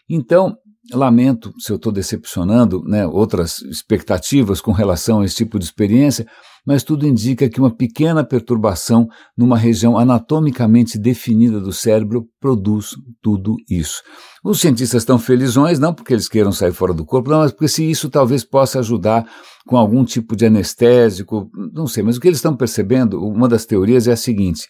Então, 0.07 0.55
lamento 0.93 1.53
se 1.59 1.73
eu 1.73 1.77
estou 1.77 1.93
decepcionando 1.93 2.83
né, 2.85 3.07
outras 3.07 3.59
expectativas 3.63 4.61
com 4.61 4.73
relação 4.73 5.21
a 5.21 5.25
esse 5.25 5.37
tipo 5.37 5.59
de 5.59 5.65
experiência, 5.65 6.27
mas 6.67 6.83
tudo 6.83 7.07
indica 7.07 7.49
que 7.49 7.61
uma 7.61 7.71
pequena 7.71 8.25
perturbação 8.25 9.07
numa 9.37 9.57
região 9.57 9.97
anatomicamente 9.97 10.99
definida 10.99 11.61
do 11.61 11.73
cérebro 11.73 12.27
produz 12.41 12.91
tudo 13.23 13.55
isso. 13.71 14.03
Os 14.45 14.61
cientistas 14.61 15.03
estão 15.03 15.19
felizões, 15.19 15.79
não 15.79 15.95
porque 15.95 16.13
eles 16.13 16.29
queiram 16.29 16.51
sair 16.51 16.73
fora 16.73 16.93
do 16.93 17.05
corpo, 17.05 17.31
não, 17.31 17.39
mas 17.39 17.53
porque 17.53 17.69
se 17.69 17.89
isso 17.89 18.11
talvez 18.11 18.45
possa 18.45 18.81
ajudar 18.81 19.25
com 19.67 19.77
algum 19.77 20.05
tipo 20.05 20.35
de 20.35 20.47
anestésico, 20.47 21.49
não 21.73 21.87
sei, 21.87 22.03
mas 22.03 22.17
o 22.17 22.21
que 22.21 22.29
eles 22.29 22.39
estão 22.39 22.57
percebendo, 22.57 23.25
uma 23.25 23.49
das 23.49 23.65
teorias 23.65 24.09
é 24.09 24.13
a 24.13 24.17
seguinte: 24.17 24.67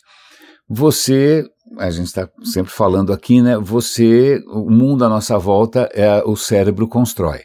você, 0.68 1.44
a 1.78 1.90
gente 1.90 2.06
está 2.06 2.28
sempre 2.42 2.73
falando 2.73 3.12
aqui, 3.12 3.40
né? 3.40 3.56
Você, 3.58 4.42
o 4.49 4.70
mundo 4.70 5.04
à 5.04 5.08
nossa 5.08 5.38
volta, 5.38 5.88
é 5.94 6.23
o 6.25 6.37
cérebro 6.37 6.88
constrói. 6.88 7.40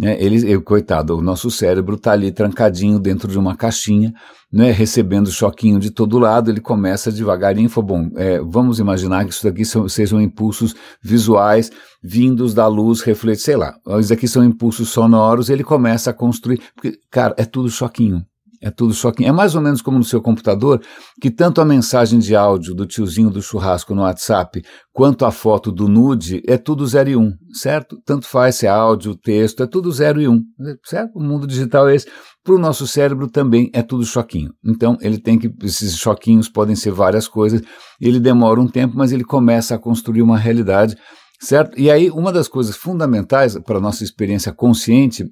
Né? 0.00 0.16
Ele, 0.18 0.58
coitado, 0.60 1.18
o 1.18 1.20
nosso 1.20 1.50
cérebro 1.50 1.96
está 1.96 2.12
ali 2.12 2.32
trancadinho 2.32 2.98
dentro 2.98 3.28
de 3.28 3.38
uma 3.38 3.54
caixinha, 3.54 4.14
né, 4.50 4.70
recebendo 4.70 5.30
choquinho 5.30 5.78
de 5.78 5.90
todo 5.90 6.18
lado, 6.18 6.50
ele 6.50 6.60
começa 6.60 7.12
devagarinho, 7.12 7.68
fala, 7.68 7.86
bom, 7.86 8.10
é, 8.16 8.40
vamos 8.40 8.78
imaginar 8.78 9.26
que 9.26 9.30
isso 9.30 9.44
daqui 9.44 9.62
são, 9.62 9.86
sejam 9.90 10.18
impulsos 10.18 10.74
visuais 11.02 11.70
vindos 12.02 12.54
da 12.54 12.66
luz, 12.66 13.02
reflete, 13.02 13.42
sei 13.42 13.56
lá, 13.56 13.74
isso 14.00 14.12
aqui 14.12 14.26
são 14.26 14.42
impulsos 14.42 14.88
sonoros, 14.88 15.50
ele 15.50 15.62
começa 15.62 16.08
a 16.08 16.14
construir, 16.14 16.62
porque, 16.74 16.98
cara, 17.10 17.34
é 17.36 17.44
tudo 17.44 17.68
choquinho, 17.68 18.24
é 18.60 18.70
tudo 18.70 18.92
choquinho. 18.92 19.28
É 19.28 19.32
mais 19.32 19.54
ou 19.54 19.62
menos 19.62 19.80
como 19.80 19.98
no 19.98 20.04
seu 20.04 20.20
computador, 20.20 20.82
que 21.20 21.30
tanto 21.30 21.60
a 21.60 21.64
mensagem 21.64 22.18
de 22.18 22.36
áudio 22.36 22.74
do 22.74 22.86
tiozinho 22.86 23.30
do 23.30 23.40
churrasco 23.40 23.94
no 23.94 24.02
WhatsApp, 24.02 24.62
quanto 24.92 25.24
a 25.24 25.30
foto 25.30 25.72
do 25.72 25.88
nude, 25.88 26.42
é 26.46 26.58
tudo 26.58 26.86
0 26.86 27.10
e 27.10 27.16
1, 27.16 27.20
um, 27.20 27.32
certo? 27.52 27.96
Tanto 28.04 28.26
faz 28.26 28.56
se 28.56 28.66
é 28.66 28.68
áudio, 28.68 29.16
texto, 29.16 29.62
é 29.62 29.66
tudo 29.66 29.90
0 29.90 30.20
e 30.20 30.28
1, 30.28 30.32
um, 30.32 30.42
certo? 30.84 31.18
O 31.18 31.22
mundo 31.22 31.46
digital 31.46 31.88
é 31.88 31.94
esse. 31.94 32.06
Para 32.44 32.54
o 32.54 32.58
nosso 32.58 32.86
cérebro 32.86 33.30
também 33.30 33.70
é 33.72 33.82
tudo 33.82 34.04
choquinho. 34.04 34.50
Então, 34.64 34.96
ele 35.00 35.18
tem 35.18 35.38
que. 35.38 35.52
Esses 35.62 35.96
choquinhos 35.96 36.48
podem 36.48 36.74
ser 36.74 36.90
várias 36.90 37.28
coisas. 37.28 37.62
Ele 38.00 38.18
demora 38.18 38.60
um 38.60 38.66
tempo, 38.66 38.96
mas 38.96 39.12
ele 39.12 39.24
começa 39.24 39.74
a 39.74 39.78
construir 39.78 40.22
uma 40.22 40.38
realidade, 40.38 40.96
certo? 41.40 41.78
E 41.78 41.90
aí, 41.90 42.10
uma 42.10 42.32
das 42.32 42.48
coisas 42.48 42.76
fundamentais 42.76 43.58
para 43.58 43.76
a 43.76 43.80
nossa 43.80 44.04
experiência 44.04 44.52
consciente 44.52 45.30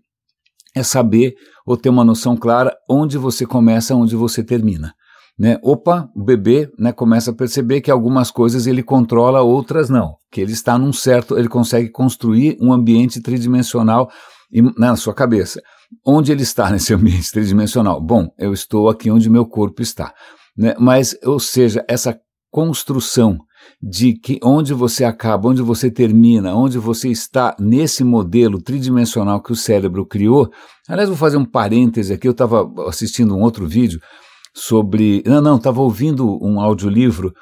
é 0.78 0.82
saber 0.82 1.34
ou 1.66 1.76
ter 1.76 1.88
uma 1.88 2.04
noção 2.04 2.36
clara 2.36 2.74
onde 2.88 3.18
você 3.18 3.44
começa, 3.44 3.94
onde 3.94 4.16
você 4.16 4.42
termina. 4.42 4.92
Né? 5.38 5.56
Opa, 5.62 6.08
o 6.16 6.24
bebê 6.24 6.68
né, 6.78 6.92
começa 6.92 7.30
a 7.30 7.34
perceber 7.34 7.80
que 7.80 7.90
algumas 7.90 8.30
coisas 8.30 8.66
ele 8.66 8.82
controla, 8.82 9.40
outras 9.40 9.88
não. 9.88 10.16
Que 10.32 10.40
ele 10.40 10.52
está 10.52 10.76
num 10.76 10.92
certo, 10.92 11.38
ele 11.38 11.48
consegue 11.48 11.90
construir 11.90 12.56
um 12.60 12.72
ambiente 12.72 13.20
tridimensional 13.20 14.10
na 14.76 14.96
sua 14.96 15.14
cabeça. 15.14 15.62
Onde 16.04 16.32
ele 16.32 16.42
está 16.42 16.68
nesse 16.72 16.92
ambiente 16.92 17.30
tridimensional? 17.30 18.00
Bom, 18.00 18.28
eu 18.36 18.52
estou 18.52 18.88
aqui 18.88 19.10
onde 19.10 19.30
meu 19.30 19.46
corpo 19.46 19.80
está. 19.80 20.12
Né? 20.56 20.74
Mas, 20.78 21.16
ou 21.24 21.38
seja, 21.38 21.84
essa 21.88 22.18
construção 22.50 23.38
de 23.82 24.14
que 24.14 24.38
onde 24.42 24.72
você 24.72 25.04
acaba, 25.04 25.48
onde 25.48 25.62
você 25.62 25.90
termina, 25.90 26.54
onde 26.54 26.78
você 26.78 27.08
está 27.08 27.54
nesse 27.58 28.02
modelo 28.02 28.60
tridimensional 28.60 29.42
que 29.42 29.52
o 29.52 29.56
cérebro 29.56 30.06
criou. 30.06 30.50
Aliás, 30.88 31.08
vou 31.08 31.18
fazer 31.18 31.36
um 31.36 31.44
parêntese 31.44 32.12
aqui, 32.12 32.26
eu 32.26 32.32
estava 32.32 32.68
assistindo 32.88 33.36
um 33.36 33.42
outro 33.42 33.66
vídeo 33.66 34.00
sobre. 34.54 35.22
Não, 35.26 35.40
não, 35.40 35.56
estava 35.56 35.80
ouvindo 35.80 36.38
um 36.42 36.60
audiolivro 36.60 37.32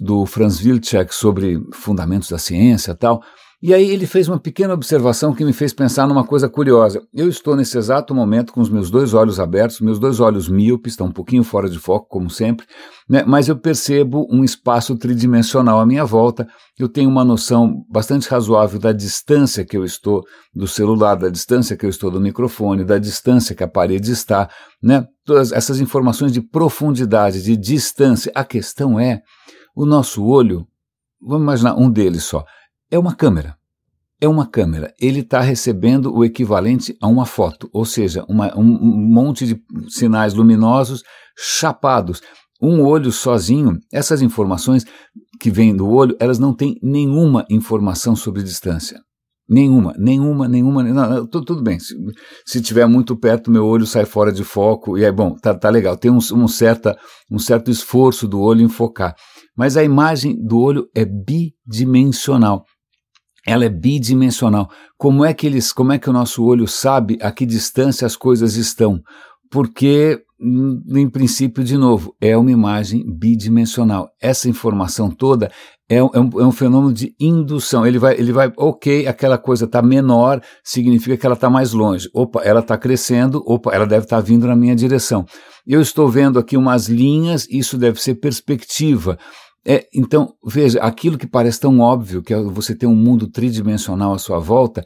do 0.00 0.24
Franz 0.24 0.64
Wilczek 0.64 1.14
sobre 1.14 1.60
fundamentos 1.74 2.28
da 2.28 2.38
ciência 2.38 2.92
e 2.92 2.96
tal. 2.96 3.22
E 3.62 3.72
aí 3.72 3.90
ele 3.92 4.06
fez 4.06 4.26
uma 4.26 4.40
pequena 4.40 4.74
observação 4.74 5.32
que 5.32 5.44
me 5.44 5.52
fez 5.52 5.72
pensar 5.72 6.08
numa 6.08 6.24
coisa 6.24 6.48
curiosa. 6.48 7.00
Eu 7.14 7.28
estou 7.28 7.54
nesse 7.54 7.78
exato 7.78 8.12
momento 8.12 8.52
com 8.52 8.60
os 8.60 8.68
meus 8.68 8.90
dois 8.90 9.14
olhos 9.14 9.38
abertos, 9.38 9.80
meus 9.80 10.00
dois 10.00 10.18
olhos 10.18 10.48
míopes, 10.48 10.94
estão 10.94 11.06
um 11.06 11.12
pouquinho 11.12 11.44
fora 11.44 11.70
de 11.70 11.78
foco, 11.78 12.08
como 12.08 12.28
sempre, 12.28 12.66
né? 13.08 13.22
mas 13.24 13.46
eu 13.46 13.56
percebo 13.56 14.26
um 14.28 14.42
espaço 14.42 14.96
tridimensional 14.96 15.78
à 15.78 15.86
minha 15.86 16.04
volta. 16.04 16.48
Eu 16.76 16.88
tenho 16.88 17.08
uma 17.08 17.24
noção 17.24 17.84
bastante 17.88 18.28
razoável 18.28 18.80
da 18.80 18.90
distância 18.90 19.64
que 19.64 19.76
eu 19.76 19.84
estou 19.84 20.24
do 20.52 20.66
celular, 20.66 21.14
da 21.14 21.28
distância 21.28 21.76
que 21.76 21.86
eu 21.86 21.90
estou 21.90 22.10
do 22.10 22.20
microfone, 22.20 22.84
da 22.84 22.98
distância 22.98 23.54
que 23.54 23.62
a 23.62 23.68
parede 23.68 24.10
está, 24.10 24.50
né? 24.82 25.06
Todas 25.24 25.52
essas 25.52 25.78
informações 25.78 26.32
de 26.32 26.40
profundidade, 26.40 27.40
de 27.40 27.56
distância. 27.56 28.32
A 28.34 28.44
questão 28.44 28.98
é, 28.98 29.22
o 29.72 29.86
nosso 29.86 30.24
olho, 30.24 30.66
vamos 31.24 31.44
imaginar 31.44 31.76
um 31.76 31.88
deles 31.88 32.24
só 32.24 32.44
é 32.92 32.98
uma 32.98 33.14
câmera. 33.14 33.56
É 34.20 34.28
uma 34.28 34.46
câmera. 34.46 34.92
Ele 35.00 35.20
está 35.20 35.40
recebendo 35.40 36.14
o 36.14 36.24
equivalente 36.24 36.94
a 37.00 37.08
uma 37.08 37.24
foto, 37.24 37.68
ou 37.72 37.86
seja, 37.86 38.22
uma, 38.28 38.56
um, 38.56 38.62
monte 38.62 39.46
de 39.46 39.60
sinais 39.88 40.34
luminosos 40.34 41.02
chapados. 41.36 42.20
Um 42.60 42.82
olho 42.82 43.10
sozinho, 43.10 43.80
essas 43.92 44.20
informações 44.22 44.84
que 45.40 45.50
vêm 45.50 45.74
do 45.74 45.88
olho, 45.88 46.14
elas 46.20 46.38
não 46.38 46.54
têm 46.54 46.78
nenhuma 46.82 47.44
informação 47.50 48.14
sobre 48.14 48.42
distância. 48.42 49.00
Nenhuma, 49.48 49.94
nenhuma, 49.98 50.46
nenhuma. 50.46 50.84
Não, 50.84 51.26
tudo, 51.26 51.44
tudo, 51.46 51.62
bem. 51.62 51.80
Se, 51.80 51.96
se 52.46 52.60
tiver 52.60 52.86
muito 52.86 53.16
perto, 53.16 53.50
meu 53.50 53.66
olho 53.66 53.86
sai 53.86 54.04
fora 54.04 54.30
de 54.30 54.44
foco 54.44 54.96
e 54.96 55.04
é 55.04 55.10
bom, 55.10 55.34
tá, 55.34 55.54
tá 55.54 55.68
legal. 55.68 55.96
Tem 55.96 56.10
um, 56.10 56.18
um, 56.18 56.46
certa, 56.46 56.96
um 57.30 57.38
certo 57.38 57.70
esforço 57.70 58.28
do 58.28 58.40
olho 58.40 58.62
em 58.62 58.68
focar. 58.68 59.16
Mas 59.56 59.76
a 59.76 59.82
imagem 59.82 60.36
do 60.40 60.58
olho 60.58 60.88
é 60.94 61.04
bidimensional 61.04 62.64
ela 63.46 63.64
é 63.64 63.68
bidimensional. 63.68 64.70
Como 64.96 65.24
é 65.24 65.34
que 65.34 65.46
eles, 65.46 65.72
como 65.72 65.92
é 65.92 65.98
que 65.98 66.08
o 66.08 66.12
nosso 66.12 66.44
olho 66.44 66.66
sabe 66.68 67.18
a 67.20 67.30
que 67.30 67.44
distância 67.44 68.06
as 68.06 68.16
coisas 68.16 68.56
estão? 68.56 69.00
Porque, 69.50 70.22
hum, 70.40 70.80
em 70.96 71.10
princípio, 71.10 71.62
de 71.62 71.76
novo, 71.76 72.14
é 72.20 72.36
uma 72.36 72.50
imagem 72.50 73.04
bidimensional. 73.06 74.08
Essa 74.20 74.48
informação 74.48 75.10
toda 75.10 75.50
é 75.88 76.02
um, 76.02 76.10
é 76.14 76.20
um, 76.20 76.48
é 76.48 76.52
fenômeno 76.52 76.92
de 76.92 77.14
indução. 77.20 77.86
Ele 77.86 77.98
vai, 77.98 78.14
ele 78.14 78.32
vai, 78.32 78.50
ok, 78.56 79.06
aquela 79.06 79.36
coisa 79.36 79.66
está 79.66 79.82
menor, 79.82 80.40
significa 80.64 81.16
que 81.16 81.26
ela 81.26 81.34
está 81.34 81.50
mais 81.50 81.72
longe. 81.72 82.08
Opa, 82.14 82.40
ela 82.42 82.60
está 82.60 82.78
crescendo, 82.78 83.42
opa, 83.44 83.74
ela 83.74 83.86
deve 83.86 84.04
estar 84.04 84.16
tá 84.16 84.22
vindo 84.22 84.46
na 84.46 84.56
minha 84.56 84.74
direção. 84.74 85.26
Eu 85.66 85.82
estou 85.82 86.08
vendo 86.08 86.38
aqui 86.38 86.56
umas 86.56 86.88
linhas, 86.88 87.46
isso 87.50 87.76
deve 87.76 88.00
ser 88.00 88.14
perspectiva. 88.14 89.18
É, 89.66 89.86
então, 89.94 90.34
veja, 90.44 90.80
aquilo 90.80 91.16
que 91.16 91.26
parece 91.26 91.60
tão 91.60 91.78
óbvio, 91.78 92.22
que 92.22 92.34
é 92.34 92.42
você 92.42 92.74
ter 92.74 92.86
um 92.86 92.96
mundo 92.96 93.30
tridimensional 93.30 94.12
à 94.12 94.18
sua 94.18 94.38
volta, 94.40 94.84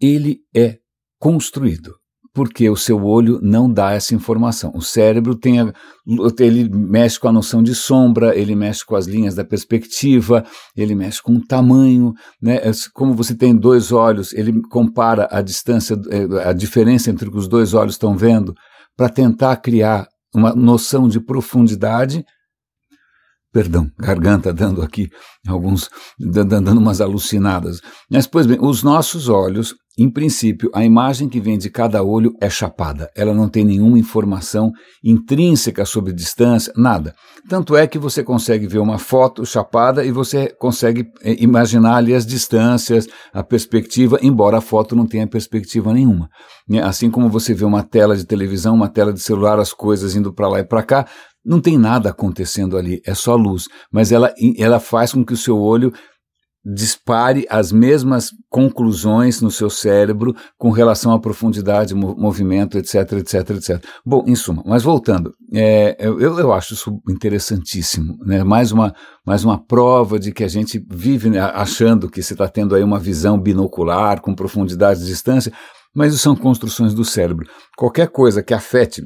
ele 0.00 0.40
é 0.54 0.76
construído, 1.18 1.94
porque 2.34 2.68
o 2.68 2.76
seu 2.76 3.02
olho 3.02 3.40
não 3.42 3.70
dá 3.72 3.92
essa 3.92 4.14
informação. 4.14 4.72
O 4.74 4.82
cérebro 4.82 5.34
tem 5.34 5.60
a, 5.60 5.72
ele 6.38 6.68
mexe 6.68 7.18
com 7.18 7.28
a 7.28 7.32
noção 7.32 7.62
de 7.62 7.74
sombra, 7.74 8.36
ele 8.36 8.54
mexe 8.54 8.84
com 8.84 8.94
as 8.94 9.06
linhas 9.06 9.34
da 9.34 9.44
perspectiva, 9.44 10.44
ele 10.76 10.94
mexe 10.94 11.22
com 11.22 11.34
o 11.36 11.46
tamanho, 11.46 12.12
né? 12.40 12.56
É, 12.56 12.70
como 12.92 13.14
você 13.14 13.34
tem 13.34 13.56
dois 13.56 13.90
olhos, 13.90 14.34
ele 14.34 14.60
compara 14.70 15.28
a 15.30 15.40
distância, 15.40 15.98
é, 16.10 16.48
a 16.48 16.52
diferença 16.52 17.10
entre 17.10 17.28
o 17.28 17.32
que 17.32 17.38
os 17.38 17.48
dois 17.48 17.72
olhos 17.72 17.94
estão 17.94 18.16
vendo, 18.16 18.54
para 18.96 19.08
tentar 19.08 19.56
criar 19.56 20.06
uma 20.34 20.54
noção 20.54 21.08
de 21.08 21.18
profundidade 21.18 22.22
Perdão, 23.52 23.90
garganta 23.98 24.52
dando 24.52 24.80
aqui 24.80 25.08
alguns, 25.46 25.88
dando 26.18 26.70
umas 26.78 27.00
alucinadas. 27.00 27.80
Mas, 28.08 28.26
pois 28.26 28.46
bem, 28.46 28.58
os 28.60 28.84
nossos 28.84 29.28
olhos, 29.28 29.74
em 29.98 30.08
princípio, 30.08 30.70
a 30.72 30.84
imagem 30.84 31.28
que 31.28 31.40
vem 31.40 31.58
de 31.58 31.68
cada 31.68 32.02
olho 32.02 32.32
é 32.40 32.48
chapada. 32.48 33.10
Ela 33.14 33.34
não 33.34 33.48
tem 33.48 33.64
nenhuma 33.64 33.98
informação 33.98 34.70
intrínseca 35.02 35.84
sobre 35.84 36.12
distância, 36.12 36.72
nada. 36.76 37.12
Tanto 37.48 37.76
é 37.76 37.86
que 37.88 37.98
você 37.98 38.22
consegue 38.22 38.68
ver 38.68 38.78
uma 38.78 38.98
foto 38.98 39.44
chapada 39.44 40.04
e 40.04 40.12
você 40.12 40.54
consegue 40.58 41.06
eh, 41.22 41.36
imaginar 41.40 41.96
ali 41.96 42.14
as 42.14 42.24
distâncias, 42.24 43.08
a 43.32 43.42
perspectiva, 43.42 44.18
embora 44.22 44.58
a 44.58 44.62
foto 44.62 44.94
não 44.94 45.06
tenha 45.06 45.26
perspectiva 45.26 45.92
nenhuma. 45.92 46.28
Né? 46.68 46.80
Assim 46.80 47.10
como 47.10 47.28
você 47.28 47.52
vê 47.52 47.64
uma 47.64 47.82
tela 47.82 48.16
de 48.16 48.24
televisão, 48.24 48.74
uma 48.74 48.88
tela 48.88 49.12
de 49.12 49.20
celular, 49.20 49.58
as 49.58 49.72
coisas 49.72 50.14
indo 50.14 50.32
para 50.32 50.48
lá 50.48 50.60
e 50.60 50.64
para 50.64 50.82
cá, 50.82 51.06
não 51.44 51.60
tem 51.60 51.78
nada 51.78 52.10
acontecendo 52.10 52.76
ali, 52.76 53.00
é 53.06 53.14
só 53.14 53.34
luz, 53.34 53.68
mas 53.92 54.12
ela, 54.12 54.32
ela 54.58 54.80
faz 54.80 55.12
com 55.12 55.24
que 55.24 55.32
o 55.32 55.36
seu 55.36 55.58
olho 55.58 55.92
dispare 56.64 57.46
as 57.48 57.72
mesmas 57.72 58.30
conclusões 58.50 59.40
no 59.40 59.50
seu 59.50 59.70
cérebro 59.70 60.34
com 60.58 60.70
relação 60.70 61.12
à 61.12 61.18
profundidade, 61.18 61.94
movimento, 61.94 62.76
etc, 62.76 63.12
etc, 63.12 63.50
etc. 63.50 63.84
Bom, 64.04 64.24
em 64.26 64.36
suma, 64.36 64.62
mas 64.66 64.82
voltando, 64.82 65.32
é, 65.54 65.96
eu, 65.98 66.20
eu 66.20 66.52
acho 66.52 66.74
isso 66.74 67.00
interessantíssimo, 67.08 68.18
né? 68.26 68.44
mais, 68.44 68.72
uma, 68.72 68.94
mais 69.24 69.42
uma 69.42 69.58
prova 69.58 70.18
de 70.18 70.32
que 70.32 70.44
a 70.44 70.48
gente 70.48 70.84
vive 70.90 71.30
né, 71.30 71.40
achando 71.40 72.10
que 72.10 72.22
você 72.22 72.34
está 72.34 72.46
tendo 72.46 72.74
aí 72.74 72.82
uma 72.82 72.98
visão 72.98 73.40
binocular 73.40 74.20
com 74.20 74.34
profundidade 74.34 75.02
e 75.02 75.06
distância, 75.06 75.52
mas 75.94 76.12
isso 76.12 76.22
são 76.22 76.36
construções 76.36 76.92
do 76.92 77.04
cérebro. 77.04 77.48
Qualquer 77.76 78.08
coisa 78.08 78.42
que 78.42 78.52
afete 78.52 79.02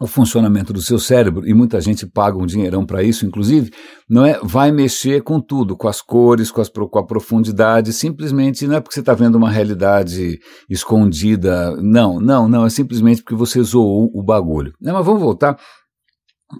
o 0.00 0.06
funcionamento 0.06 0.72
do 0.72 0.82
seu 0.82 0.98
cérebro, 0.98 1.48
e 1.48 1.54
muita 1.54 1.80
gente 1.80 2.06
paga 2.06 2.36
um 2.36 2.44
dinheirão 2.44 2.84
para 2.84 3.02
isso, 3.02 3.24
inclusive, 3.24 3.72
não 4.08 4.26
é? 4.26 4.38
Vai 4.42 4.70
mexer 4.70 5.22
com 5.22 5.40
tudo, 5.40 5.76
com 5.76 5.88
as 5.88 6.02
cores, 6.02 6.50
com, 6.50 6.60
as, 6.60 6.68
com 6.68 6.98
a 6.98 7.06
profundidade, 7.06 7.92
simplesmente 7.92 8.66
não 8.66 8.76
é 8.76 8.80
porque 8.80 8.94
você 8.94 9.00
está 9.00 9.14
vendo 9.14 9.36
uma 9.36 9.50
realidade 9.50 10.38
escondida, 10.68 11.74
não, 11.80 12.20
não, 12.20 12.48
não, 12.48 12.66
é 12.66 12.70
simplesmente 12.70 13.22
porque 13.22 13.34
você 13.34 13.62
zoou 13.62 14.10
o 14.12 14.22
bagulho. 14.22 14.74
Não, 14.80 14.92
mas 14.92 15.06
vamos 15.06 15.22
voltar, 15.22 15.58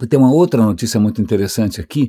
tem 0.08 0.18
uma 0.18 0.32
outra 0.32 0.62
notícia 0.64 0.98
muito 0.98 1.20
interessante 1.20 1.80
aqui, 1.80 2.08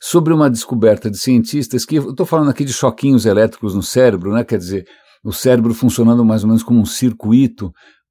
sobre 0.00 0.32
uma 0.32 0.48
descoberta 0.48 1.10
de 1.10 1.18
cientistas 1.18 1.84
que, 1.84 1.96
eu 1.96 2.10
estou 2.10 2.24
falando 2.24 2.48
aqui 2.48 2.64
de 2.64 2.72
choquinhos 2.72 3.26
elétricos 3.26 3.74
no 3.74 3.82
cérebro, 3.82 4.32
né? 4.32 4.44
quer 4.44 4.56
dizer, 4.56 4.86
o 5.22 5.32
cérebro 5.32 5.74
funcionando 5.74 6.24
mais 6.24 6.42
ou 6.42 6.48
menos 6.48 6.62
como 6.62 6.80
um 6.80 6.86
circuito, 6.86 7.70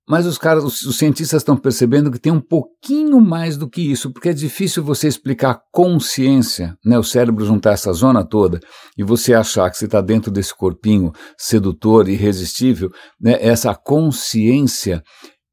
mas 0.10 0.26
os 0.26 0.40
caras, 0.40 0.64
os, 0.64 0.82
os 0.82 0.98
cientistas 0.98 1.42
estão 1.42 1.56
percebendo 1.56 2.10
que 2.10 2.18
tem 2.18 2.32
um 2.32 2.42
pouquinho 2.42 3.22
mais 3.22 3.56
do 3.56 3.70
que 3.70 3.80
isso, 3.80 4.12
porque 4.12 4.30
é 4.30 4.34
difícil 4.34 4.84
você 4.84 5.08
explicar 5.08 5.62
consciência, 5.72 6.76
né? 6.84 6.98
O 6.98 7.04
cérebro 7.04 7.46
juntar 7.46 7.74
essa 7.74 7.94
zona 7.94 8.26
toda 8.26 8.60
e 8.98 9.04
você 9.04 9.36
achar 9.36 9.70
que 9.70 9.78
você 9.78 9.86
está 9.86 10.02
dentro 10.02 10.32
desse 10.32 10.56
corpinho 10.56 11.12
sedutor 11.38 12.10
e 12.10 12.14
irresistível, 12.14 12.90
né? 13.22 13.38
Essa 13.40 13.76
consciência 13.76 15.04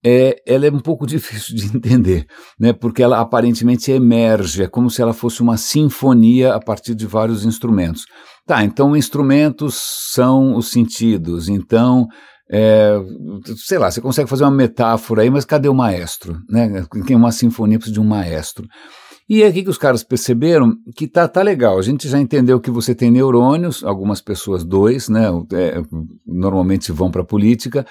é, 0.02 0.36
ela 0.46 0.66
é 0.66 0.70
um 0.70 0.80
pouco 0.80 1.04
difícil 1.06 1.54
de 1.54 1.66
entender, 1.76 2.25
né? 2.58 2.72
Porque 2.72 3.02
ela 3.02 3.20
aparentemente 3.20 3.92
emerge, 3.92 4.62
é 4.62 4.68
como 4.68 4.88
se 4.88 5.02
ela 5.02 5.12
fosse 5.12 5.42
uma 5.42 5.58
sinfonia 5.58 6.54
a 6.54 6.60
partir 6.60 6.94
de 6.94 7.06
vários 7.06 7.44
instrumentos. 7.44 8.06
Tá, 8.46 8.64
então 8.64 8.96
instrumentos 8.96 9.75
são 10.14 10.56
os 10.56 10.70
sentidos, 10.70 11.48
então 11.48 12.06
é, 12.50 12.95
sei 13.57 13.79
lá, 13.79 13.91
você 13.91 14.00
consegue 14.00 14.29
fazer 14.29 14.45
uma 14.45 14.50
metáfora 14.50 15.23
aí, 15.23 15.31
mas 15.31 15.45
cadê 15.45 15.69
o 15.69 15.75
maestro? 15.75 16.41
Né? 16.49 16.85
Tem 17.07 17.17
uma 17.17 17.33
sinfonia 17.33 17.79
precisa 17.79 17.95
de 17.95 18.00
um 18.00 18.05
maestro. 18.05 18.67
E 19.29 19.43
é 19.43 19.49
aqui 19.49 19.65
que 19.65 19.71
os 19.71 19.79
caras 19.79 20.05
perceberam 20.05 20.76
que 20.95 21.09
tá, 21.09 21.26
tá 21.26 21.43
legal. 21.43 21.79
A 21.79 21.83
gente 21.83 22.09
já 22.09 22.19
entendeu 22.19 22.61
que 22.61 22.71
você 22.71 22.95
tem 22.95 23.11
neurônios, 23.11 23.83
algumas 23.83 24.21
pessoas 24.21 24.62
dois, 24.62 25.09
né? 25.09 25.25
É, 25.53 25.83
normalmente 26.25 26.93
vão 26.93 27.11
para 27.11 27.23
a 27.23 27.25
política, 27.25 27.85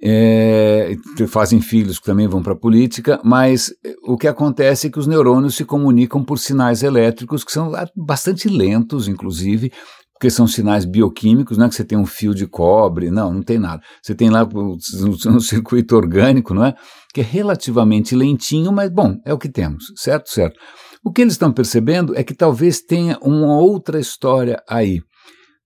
é, 0.00 0.94
fazem 1.26 1.60
filhos 1.60 1.98
que 1.98 2.06
também 2.06 2.28
vão 2.28 2.40
para 2.40 2.52
a 2.52 2.56
política, 2.56 3.20
mas 3.24 3.72
o 4.04 4.16
que 4.16 4.28
acontece 4.28 4.86
é 4.86 4.90
que 4.90 4.98
os 4.98 5.08
neurônios 5.08 5.56
se 5.56 5.64
comunicam 5.64 6.22
por 6.22 6.38
sinais 6.38 6.84
elétricos 6.84 7.42
que 7.42 7.50
são 7.50 7.72
bastante 7.96 8.48
lentos, 8.48 9.08
inclusive, 9.08 9.72
porque 10.16 10.30
são 10.30 10.46
sinais 10.46 10.86
bioquímicos, 10.86 11.58
não 11.58 11.66
é 11.66 11.68
que 11.68 11.74
você 11.74 11.84
tem 11.84 11.98
um 11.98 12.06
fio 12.06 12.34
de 12.34 12.46
cobre, 12.46 13.10
não, 13.10 13.32
não 13.32 13.42
tem 13.42 13.58
nada. 13.58 13.82
Você 14.02 14.14
tem 14.14 14.30
lá 14.30 14.48
um 15.28 15.40
circuito 15.40 15.94
orgânico, 15.94 16.54
não 16.54 16.64
é? 16.64 16.74
Que 17.12 17.20
é 17.20 17.24
relativamente 17.24 18.16
lentinho, 18.16 18.72
mas 18.72 18.90
bom, 18.90 19.16
é 19.24 19.32
o 19.32 19.38
que 19.38 19.48
temos, 19.48 19.84
certo? 19.94 20.30
Certo. 20.30 20.58
O 21.04 21.12
que 21.12 21.20
eles 21.20 21.34
estão 21.34 21.52
percebendo 21.52 22.16
é 22.16 22.24
que 22.24 22.34
talvez 22.34 22.80
tenha 22.80 23.18
uma 23.20 23.58
outra 23.58 24.00
história 24.00 24.60
aí. 24.68 25.00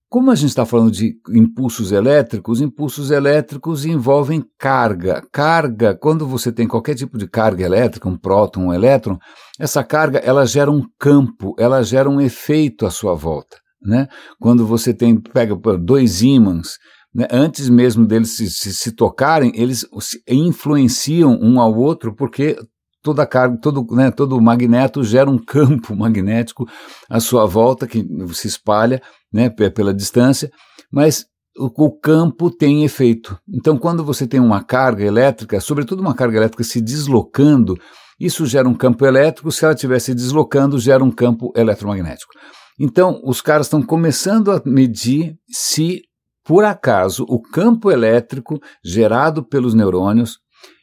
Como 0.08 0.32
a 0.32 0.34
gente 0.34 0.48
está 0.48 0.66
falando 0.66 0.90
de 0.90 1.14
impulsos 1.28 1.92
elétricos, 1.92 2.60
impulsos 2.60 3.12
elétricos 3.12 3.84
envolvem 3.84 4.42
carga. 4.58 5.22
Carga, 5.32 5.96
quando 5.96 6.26
você 6.26 6.50
tem 6.50 6.66
qualquer 6.66 6.96
tipo 6.96 7.16
de 7.16 7.28
carga 7.28 7.64
elétrica, 7.64 8.08
um 8.08 8.18
próton, 8.18 8.66
um 8.66 8.74
elétron, 8.74 9.16
essa 9.60 9.84
carga 9.84 10.18
ela 10.18 10.44
gera 10.44 10.68
um 10.68 10.82
campo, 10.98 11.54
ela 11.56 11.80
gera 11.84 12.10
um 12.10 12.20
efeito 12.20 12.84
à 12.84 12.90
sua 12.90 13.14
volta. 13.14 13.56
Né? 13.82 14.08
Quando 14.38 14.66
você 14.66 14.92
tem, 14.92 15.18
pega 15.18 15.56
dois 15.78 16.22
ímãs, 16.22 16.78
né? 17.14 17.26
antes 17.30 17.68
mesmo 17.68 18.06
deles 18.06 18.36
se, 18.36 18.50
se, 18.50 18.74
se 18.74 18.92
tocarem, 18.92 19.52
eles 19.54 19.86
influenciam 20.28 21.38
um 21.40 21.60
ao 21.60 21.74
outro 21.74 22.14
porque 22.14 22.56
toda 23.02 23.26
carga, 23.26 23.58
todo, 23.58 23.86
né, 23.94 24.10
todo 24.10 24.40
magneto 24.40 25.02
gera 25.02 25.30
um 25.30 25.38
campo 25.38 25.94
magnético 25.96 26.66
à 27.08 27.20
sua 27.20 27.46
volta 27.46 27.86
que 27.86 28.06
se 28.32 28.48
espalha 28.48 29.02
né, 29.32 29.48
pela 29.48 29.94
distância, 29.94 30.50
mas 30.92 31.26
o, 31.56 31.66
o, 31.84 31.90
campo 31.90 32.50
tem 32.50 32.84
efeito. 32.84 33.38
Então, 33.48 33.78
quando 33.78 34.04
você 34.04 34.26
tem 34.26 34.40
uma 34.40 34.62
carga 34.62 35.04
elétrica, 35.04 35.60
sobretudo 35.60 36.00
uma 36.00 36.14
carga 36.14 36.36
elétrica 36.36 36.64
se 36.64 36.80
deslocando, 36.80 37.76
isso 38.18 38.44
gera 38.44 38.68
um 38.68 38.74
campo 38.74 39.06
elétrico, 39.06 39.50
se 39.50 39.64
ela 39.64 39.74
estiver 39.74 39.98
se 39.98 40.14
deslocando, 40.14 40.78
gera 40.78 41.02
um 41.02 41.10
campo 41.10 41.52
eletromagnético. 41.56 42.32
Então, 42.82 43.20
os 43.22 43.42
caras 43.42 43.66
estão 43.66 43.82
começando 43.82 44.50
a 44.50 44.62
medir 44.64 45.36
se, 45.50 46.00
por 46.42 46.64
acaso, 46.64 47.26
o 47.28 47.38
campo 47.38 47.90
elétrico 47.90 48.58
gerado 48.82 49.44
pelos 49.44 49.74
neurônios, 49.74 50.38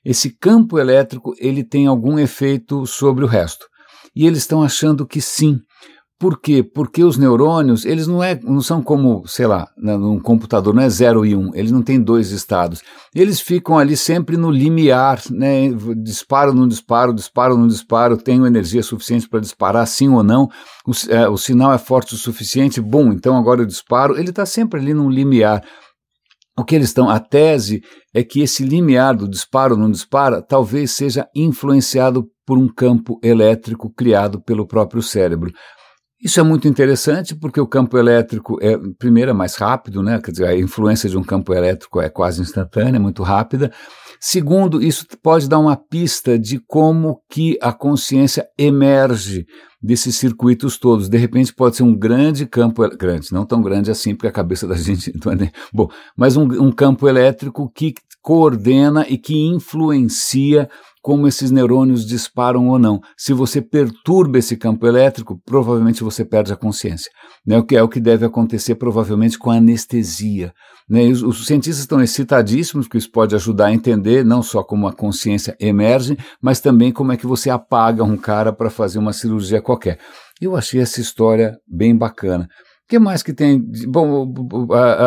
esse 0.05 0.29
campo 0.37 0.77
elétrico, 0.77 1.33
ele 1.39 1.63
tem 1.63 1.87
algum 1.87 2.19
efeito 2.19 2.85
sobre 2.85 3.23
o 3.23 3.27
resto. 3.27 3.65
E 4.15 4.27
eles 4.27 4.39
estão 4.39 4.61
achando 4.61 5.07
que 5.07 5.19
sim. 5.19 5.59
Por 6.19 6.41
quê? 6.41 6.63
Porque 6.63 7.03
os 7.03 7.15
neurônios, 7.15 7.85
eles 7.85 8.07
não, 8.07 8.23
é, 8.23 8.39
não 8.41 8.59
são 8.59 8.81
como, 8.81 9.27
sei 9.27 9.45
lá, 9.45 9.67
num 9.77 10.19
computador, 10.19 10.73
não 10.73 10.81
é 10.81 10.89
0 10.89 11.23
e 11.23 11.35
1, 11.35 11.39
um, 11.39 11.51
eles 11.53 11.71
não 11.71 11.83
têm 11.83 12.01
dois 12.01 12.31
estados. 12.31 12.81
Eles 13.13 13.39
ficam 13.39 13.77
ali 13.77 13.95
sempre 13.95 14.35
no 14.35 14.49
limiar, 14.49 15.21
né? 15.29 15.69
Disparo, 15.95 16.55
não 16.55 16.67
disparo, 16.67 17.13
disparo, 17.13 17.55
não 17.55 17.67
disparo, 17.67 18.17
tenho 18.17 18.47
energia 18.47 18.81
suficiente 18.81 19.29
para 19.29 19.39
disparar, 19.39 19.85
sim 19.85 20.09
ou 20.09 20.23
não, 20.23 20.49
o, 20.87 20.91
é, 21.09 21.29
o 21.29 21.37
sinal 21.37 21.71
é 21.71 21.77
forte 21.77 22.15
o 22.15 22.17
suficiente, 22.17 22.81
bom, 22.81 23.13
então 23.13 23.37
agora 23.37 23.61
eu 23.61 23.67
disparo. 23.67 24.17
Ele 24.17 24.31
está 24.31 24.45
sempre 24.45 24.79
ali 24.79 24.95
no 24.95 25.11
limiar. 25.11 25.63
O 26.57 26.63
que 26.63 26.73
eles 26.73 26.87
estão, 26.87 27.07
a 27.07 27.19
tese 27.19 27.83
é 28.11 28.23
que 28.23 28.41
esse 28.41 28.63
limiar 28.63 29.15
do 29.15 29.29
disparo 29.29 29.77
não 29.77 29.91
dispara 29.91 30.41
talvez 30.41 30.89
seja 30.89 31.27
influenciado 31.35 32.25
por 32.43 32.57
um 32.57 32.67
campo 32.67 33.19
elétrico 33.21 33.93
criado 33.93 34.41
pelo 34.41 34.65
próprio 34.65 35.03
cérebro. 35.03 35.51
Isso 36.19 36.39
é 36.39 36.43
muito 36.43 36.67
interessante 36.67 37.35
porque 37.35 37.61
o 37.61 37.67
campo 37.67 37.95
elétrico 37.95 38.57
é, 38.59 38.75
primeiro, 38.97 39.29
é 39.29 39.33
mais 39.33 39.55
rápido, 39.55 40.01
né? 40.01 40.19
Quer 40.19 40.31
dizer, 40.31 40.47
a 40.47 40.57
influência 40.57 41.07
de 41.07 41.15
um 41.15 41.23
campo 41.23 41.53
elétrico 41.53 42.01
é 42.01 42.09
quase 42.09 42.41
instantânea, 42.41 42.99
muito 42.99 43.21
rápida. 43.21 43.71
Segundo, 44.19 44.81
isso 44.81 45.05
pode 45.21 45.47
dar 45.47 45.59
uma 45.59 45.75
pista 45.75 46.39
de 46.39 46.59
como 46.65 47.21
que 47.29 47.55
a 47.61 47.71
consciência 47.71 48.47
emerge 48.57 49.45
desses 49.79 50.15
circuitos 50.15 50.79
todos. 50.79 51.07
De 51.07 51.17
repente 51.17 51.53
pode 51.53 51.75
ser 51.75 51.83
um 51.83 51.95
grande 51.95 52.47
campo, 52.47 52.87
grande, 52.97 53.31
não 53.31 53.45
tão 53.45 53.61
grande 53.61 53.91
assim, 53.91 54.15
porque 54.15 54.27
a 54.27 54.31
cabeça 54.31 54.67
da 54.67 54.73
gente 54.75 55.11
é 55.11 55.51
bom, 55.71 55.87
mas 56.15 56.35
um, 56.35 56.45
um 56.45 56.71
campo 56.71 57.07
elétrico 57.07 57.71
que 57.73 57.93
coordena 58.23 59.05
e 59.07 59.19
que 59.19 59.35
influencia 59.35 60.67
como 61.07 61.25
esses 61.25 61.51
neurônios 61.51 62.05
disparam 62.05 62.67
ou 62.67 62.77
não. 62.77 62.99
Se 63.15 63.31
você 63.31 63.61
perturba 63.61 64.39
esse 64.39 64.57
campo 64.57 64.85
elétrico, 64.85 65.41
provavelmente 65.45 66.03
você 66.03 66.25
perde 66.25 66.51
a 66.51 66.57
consciência. 66.57 67.09
Né? 67.45 67.57
O 67.57 67.63
que 67.63 67.77
é 67.77 67.81
o 67.81 67.87
que 67.87 68.01
deve 68.01 68.25
acontecer 68.25 68.75
provavelmente 68.75 69.39
com 69.39 69.49
anestesia. 69.49 70.53
Né? 70.89 71.07
Os, 71.07 71.23
os, 71.23 71.47
cientistas 71.47 71.79
estão 71.79 72.01
excitadíssimos, 72.01 72.89
que 72.89 72.97
isso 72.97 73.09
pode 73.09 73.33
ajudar 73.35 73.67
a 73.67 73.73
entender 73.73 74.25
não 74.25 74.43
só 74.43 74.61
como 74.61 74.85
a 74.85 74.91
consciência 74.91 75.55
emerge, 75.61 76.17
mas 76.41 76.59
também 76.59 76.91
como 76.91 77.13
é 77.13 77.15
que 77.15 77.25
você 77.25 77.49
apaga 77.49 78.03
um 78.03 78.17
cara 78.17 78.51
para 78.51 78.69
fazer 78.69 78.99
uma 78.99 79.13
cirurgia 79.13 79.61
qualquer. 79.61 79.99
Eu 80.41 80.57
achei 80.57 80.81
essa 80.81 80.99
história 80.99 81.57
bem 81.65 81.95
bacana. 81.95 82.49
O 82.83 82.89
que 82.89 82.99
mais 82.99 83.23
que 83.23 83.31
tem? 83.31 83.63
Bom, 83.87 84.33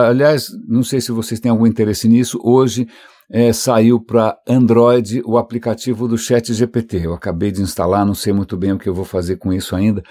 aliás, 0.08 0.48
não 0.66 0.82
sei 0.82 1.02
se 1.02 1.12
vocês 1.12 1.38
têm 1.40 1.50
algum 1.50 1.66
interesse 1.66 2.08
nisso. 2.08 2.40
Hoje 2.42 2.88
é, 3.30 3.52
saiu 3.52 4.00
para 4.00 4.36
Android 4.46 5.22
o 5.24 5.38
aplicativo 5.38 6.08
do 6.08 6.18
Chat 6.18 6.52
GPT. 6.52 7.06
Eu 7.06 7.14
acabei 7.14 7.52
de 7.52 7.62
instalar, 7.62 8.04
não 8.04 8.14
sei 8.14 8.32
muito 8.32 8.56
bem 8.56 8.72
o 8.72 8.78
que 8.78 8.88
eu 8.88 8.94
vou 8.94 9.04
fazer 9.04 9.36
com 9.36 9.52
isso 9.52 9.76
ainda. 9.76 10.02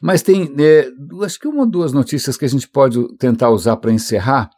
Mas 0.00 0.22
tem, 0.22 0.54
é, 0.58 0.88
acho 1.24 1.40
que 1.40 1.48
uma 1.48 1.62
ou 1.62 1.66
duas 1.68 1.92
notícias 1.92 2.36
que 2.36 2.44
a 2.44 2.48
gente 2.48 2.68
pode 2.68 3.16
tentar 3.16 3.50
usar 3.50 3.76
para 3.78 3.90
encerrar. 3.90 4.48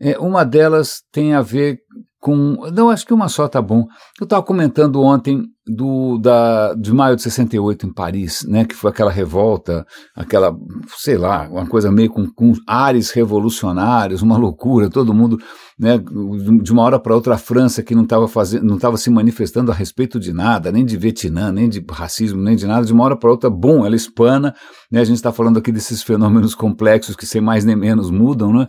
É, 0.00 0.16
uma 0.18 0.44
delas 0.44 1.02
tem 1.10 1.34
a 1.34 1.42
ver 1.42 1.80
com. 2.26 2.56
Não, 2.72 2.90
acho 2.90 3.06
que 3.06 3.14
uma 3.14 3.28
só 3.28 3.46
tá 3.46 3.62
bom. 3.62 3.86
Eu 4.18 4.24
estava 4.24 4.42
comentando 4.42 5.00
ontem 5.00 5.44
do, 5.64 6.18
da, 6.18 6.74
de 6.74 6.92
maio 6.92 7.14
de 7.14 7.22
68 7.22 7.86
em 7.86 7.92
Paris, 7.92 8.44
né, 8.48 8.64
que 8.64 8.74
foi 8.74 8.90
aquela 8.90 9.12
revolta, 9.12 9.86
aquela, 10.12 10.52
sei 10.96 11.16
lá, 11.16 11.48
uma 11.48 11.68
coisa 11.68 11.90
meio 11.92 12.10
com, 12.10 12.26
com 12.26 12.52
ares 12.66 13.12
revolucionários, 13.12 14.22
uma 14.22 14.36
loucura, 14.36 14.90
todo 14.90 15.14
mundo, 15.14 15.38
né, 15.78 15.98
de 16.62 16.72
uma 16.72 16.82
hora 16.82 16.98
para 16.98 17.14
outra 17.14 17.34
a 17.34 17.38
França 17.38 17.80
que 17.80 17.94
não 17.94 18.02
estava 18.02 18.26
fazendo, 18.26 18.64
não 18.64 18.74
estava 18.74 18.96
se 18.96 19.08
manifestando 19.08 19.70
a 19.70 19.74
respeito 19.74 20.18
de 20.18 20.32
nada, 20.32 20.72
nem 20.72 20.84
de 20.84 20.96
Vietnã, 20.96 21.52
nem 21.52 21.68
de 21.68 21.84
racismo, 21.88 22.42
nem 22.42 22.56
de 22.56 22.66
nada, 22.66 22.84
de 22.84 22.92
uma 22.92 23.04
hora 23.04 23.16
para 23.16 23.30
outra, 23.30 23.48
bom, 23.48 23.86
ela 23.86 23.94
espana, 23.94 24.52
né, 24.90 25.00
a 25.00 25.04
gente 25.04 25.16
está 25.16 25.30
falando 25.30 25.60
aqui 25.60 25.70
desses 25.70 26.02
fenômenos 26.02 26.56
complexos 26.56 27.14
que 27.14 27.24
sem 27.24 27.40
mais 27.40 27.64
nem 27.64 27.76
menos 27.76 28.10
mudam, 28.10 28.52
né? 28.52 28.66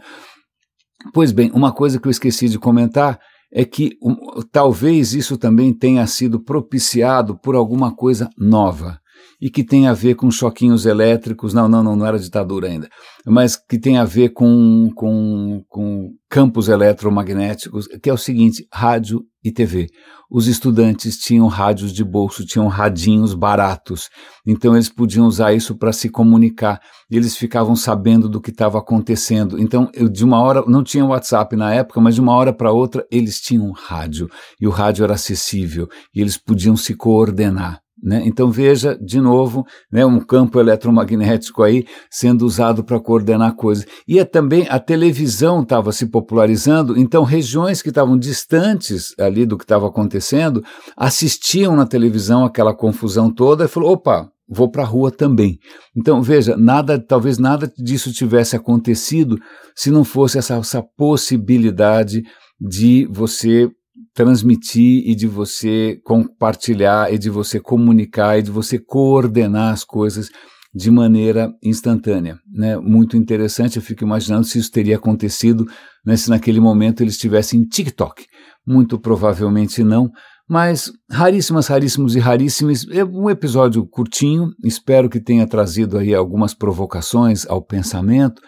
Pois 1.13 1.31
bem, 1.31 1.51
uma 1.53 1.71
coisa 1.71 1.99
que 1.99 2.07
eu 2.07 2.11
esqueci 2.11 2.49
de 2.49 2.59
comentar 2.59 3.19
é 3.51 3.63
que 3.65 3.97
um, 4.01 4.15
talvez 4.51 5.13
isso 5.13 5.38
também 5.38 5.73
tenha 5.73 6.05
sido 6.05 6.39
propiciado 6.39 7.36
por 7.38 7.55
alguma 7.55 7.95
coisa 7.95 8.29
nova 8.38 8.99
e 9.39 9.49
que 9.49 9.63
tem 9.63 9.88
a 9.88 9.93
ver 9.93 10.15
com 10.15 10.30
choquinhos 10.32 10.86
elétricos, 10.86 11.53
não, 11.53 11.67
não, 11.67 11.84
não, 11.84 11.95
não 11.95 12.06
era 12.06 12.19
ditadura 12.19 12.67
ainda, 12.67 12.89
mas 13.25 13.56
que 13.56 13.80
tem 13.80 13.97
a 13.97 14.06
ver 14.06 14.30
com, 14.30 14.89
com, 14.95 15.63
com 15.67 16.12
campos 16.30 16.67
eletromagnéticos, 16.67 17.88
que 18.01 18.10
é 18.10 18.13
o 18.13 18.17
seguinte: 18.17 18.67
rádio 18.73 19.23
e 19.43 19.51
TV. 19.51 19.88
Os 20.30 20.47
estudantes 20.47 21.17
tinham 21.17 21.47
rádios 21.47 21.93
de 21.93 22.03
bolso, 22.03 22.45
tinham 22.45 22.67
radinhos 22.67 23.34
baratos, 23.34 24.10
então 24.45 24.73
eles 24.75 24.89
podiam 24.89 25.25
usar 25.25 25.53
isso 25.53 25.77
para 25.77 25.93
se 25.93 26.10
comunicar. 26.10 26.82
Eles 27.10 27.38
ficavam 27.38 27.75
sabendo 27.75 28.27
do 28.27 28.41
que 28.41 28.49
estava 28.49 28.77
acontecendo. 28.77 29.58
Então, 29.58 29.89
eu, 29.93 30.10
de 30.10 30.25
uma 30.25 30.41
hora, 30.41 30.63
não 30.67 30.84
tinha 30.84 31.06
WhatsApp 31.06 31.56
na 31.56 31.73
época, 31.73 32.01
mas 32.01 32.15
de 32.15 32.21
uma 32.21 32.34
hora 32.34 32.51
para 32.51 32.73
outra 32.73 33.06
eles 33.10 33.39
tinham 33.39 33.71
rádio 33.71 34.27
e 34.60 34.67
o 34.67 34.71
rádio 34.71 35.06
era 35.06 35.13
acessível 35.13 35.88
e 36.13 36.19
eles 36.19 36.38
podiam 36.38 36.75
se 36.75 36.93
coordenar. 36.93 37.80
Né? 38.01 38.21
Então 38.25 38.51
veja 38.51 38.95
de 39.01 39.19
novo 39.19 39.65
né, 39.91 40.05
um 40.05 40.19
campo 40.19 40.60
eletromagnético 40.60 41.63
aí 41.63 41.86
sendo 42.12 42.45
usado 42.45 42.83
para 42.83 42.99
coordenar 42.99 43.55
coisas. 43.55 43.86
E 44.07 44.19
é 44.19 44.25
também 44.25 44.67
a 44.69 44.79
televisão 44.79 45.63
estava 45.63 45.91
se 45.91 46.05
popularizando, 46.05 46.97
então 46.97 47.23
regiões 47.23 47.81
que 47.81 47.89
estavam 47.89 48.17
distantes 48.17 49.15
ali 49.19 49.45
do 49.45 49.57
que 49.57 49.63
estava 49.63 49.88
acontecendo 49.88 50.63
assistiam 50.95 51.75
na 51.75 51.88
televisão 51.88 52.45
aquela 52.45 52.73
confusão 52.73 53.31
toda 53.31 53.65
e 53.65 53.67
falou: 53.67 53.93
opa, 53.93 54.29
vou 54.47 54.69
para 54.69 54.83
a 54.83 54.86
rua 54.86 55.12
também. 55.12 55.57
Então 55.95 56.21
veja, 56.21 56.55
nada, 56.55 56.99
talvez 56.99 57.39
nada 57.39 57.71
disso 57.77 58.13
tivesse 58.13 58.55
acontecido 58.55 59.39
se 59.75 59.89
não 59.89 60.03
fosse 60.03 60.38
essa, 60.38 60.55
essa 60.55 60.83
possibilidade 60.95 62.21
de 62.60 63.07
você 63.12 63.69
transmitir 64.17 65.08
e 65.08 65.13
de 65.13 65.27
você 65.27 66.01
compartilhar 66.03 67.13
e 67.13 67.19
de 67.19 67.30
você 67.30 67.60
comunicar 67.60 68.39
e 68.39 68.41
de 68.41 68.49
você 68.49 68.80
coordenar 68.80 69.71
as 69.71 69.84
coisas 69.84 70.32
de 70.73 70.89
maneira 70.89 71.53
instantânea. 71.63 72.39
Né? 72.51 72.77
Muito 72.77 73.15
interessante, 73.15 73.75
eu 73.75 73.82
fico 73.84 74.03
imaginando 74.03 74.43
se 74.43 74.58
isso 74.58 74.71
teria 74.71 74.95
acontecido 74.95 75.67
né, 76.03 76.17
se 76.17 76.32
naquele 76.32 76.60
momento 76.60 77.03
eles 77.03 77.13
estivessem 77.13 77.60
em 77.60 77.65
TikTok. 77.65 78.25
Muito 78.65 78.97
provavelmente 78.97 79.84
não, 79.84 80.10
mas 80.49 80.91
raríssimas, 81.12 81.67
raríssimos 81.67 82.15
e 82.15 82.19
raríssimos. 82.19 82.88
É 82.89 83.06
um 83.06 83.30
episódio 83.30 83.86
curtinho, 83.86 84.47
espero 84.65 85.12
que 85.12 85.19
tenha 85.19 85.45
trazido 85.45 85.95
aí 85.95 86.15
algumas 86.15 86.56
provocações 86.56 87.45
ao 87.45 87.62
pensamento, 87.62 88.41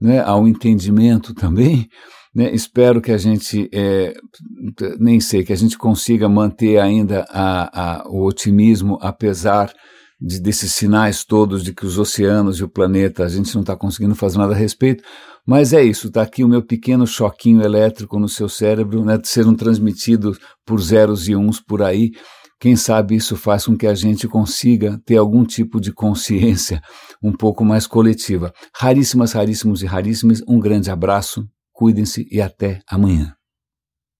né, 0.00 0.20
ao 0.20 0.46
entendimento 0.46 1.34
também. 1.34 1.88
Né? 2.36 2.54
Espero 2.54 3.00
que 3.00 3.10
a 3.10 3.16
gente, 3.16 3.66
é, 3.72 4.12
nem 5.00 5.18
sei, 5.20 5.42
que 5.42 5.54
a 5.54 5.56
gente 5.56 5.78
consiga 5.78 6.28
manter 6.28 6.78
ainda 6.78 7.24
a, 7.30 8.02
a, 8.02 8.08
o 8.10 8.26
otimismo, 8.26 8.98
apesar 9.00 9.72
de, 10.20 10.38
desses 10.38 10.74
sinais 10.74 11.24
todos 11.24 11.64
de 11.64 11.72
que 11.72 11.86
os 11.86 11.98
oceanos 11.98 12.58
e 12.58 12.64
o 12.64 12.68
planeta, 12.68 13.24
a 13.24 13.28
gente 13.28 13.54
não 13.54 13.62
está 13.62 13.74
conseguindo 13.74 14.14
fazer 14.14 14.36
nada 14.36 14.52
a 14.52 14.56
respeito. 14.56 15.02
Mas 15.46 15.72
é 15.72 15.82
isso, 15.82 16.08
está 16.08 16.20
aqui 16.20 16.44
o 16.44 16.48
meu 16.48 16.62
pequeno 16.62 17.06
choquinho 17.06 17.62
elétrico 17.62 18.18
no 18.18 18.28
seu 18.28 18.50
cérebro, 18.50 19.02
né, 19.02 19.18
sendo 19.24 19.56
transmitido 19.56 20.36
por 20.66 20.78
zeros 20.78 21.28
e 21.28 21.34
uns 21.34 21.58
por 21.58 21.82
aí. 21.82 22.10
Quem 22.60 22.76
sabe 22.76 23.14
isso 23.16 23.34
faz 23.34 23.64
com 23.64 23.78
que 23.78 23.86
a 23.86 23.94
gente 23.94 24.28
consiga 24.28 25.00
ter 25.06 25.16
algum 25.16 25.42
tipo 25.42 25.80
de 25.80 25.90
consciência 25.90 26.82
um 27.22 27.32
pouco 27.32 27.64
mais 27.64 27.86
coletiva. 27.86 28.52
Raríssimas, 28.74 29.32
raríssimos 29.32 29.82
e 29.82 29.86
raríssimas, 29.86 30.42
um 30.46 30.58
grande 30.58 30.90
abraço 30.90 31.42
Cuidem-se 31.76 32.26
e 32.30 32.40
até 32.40 32.80
amanhã. 32.88 33.36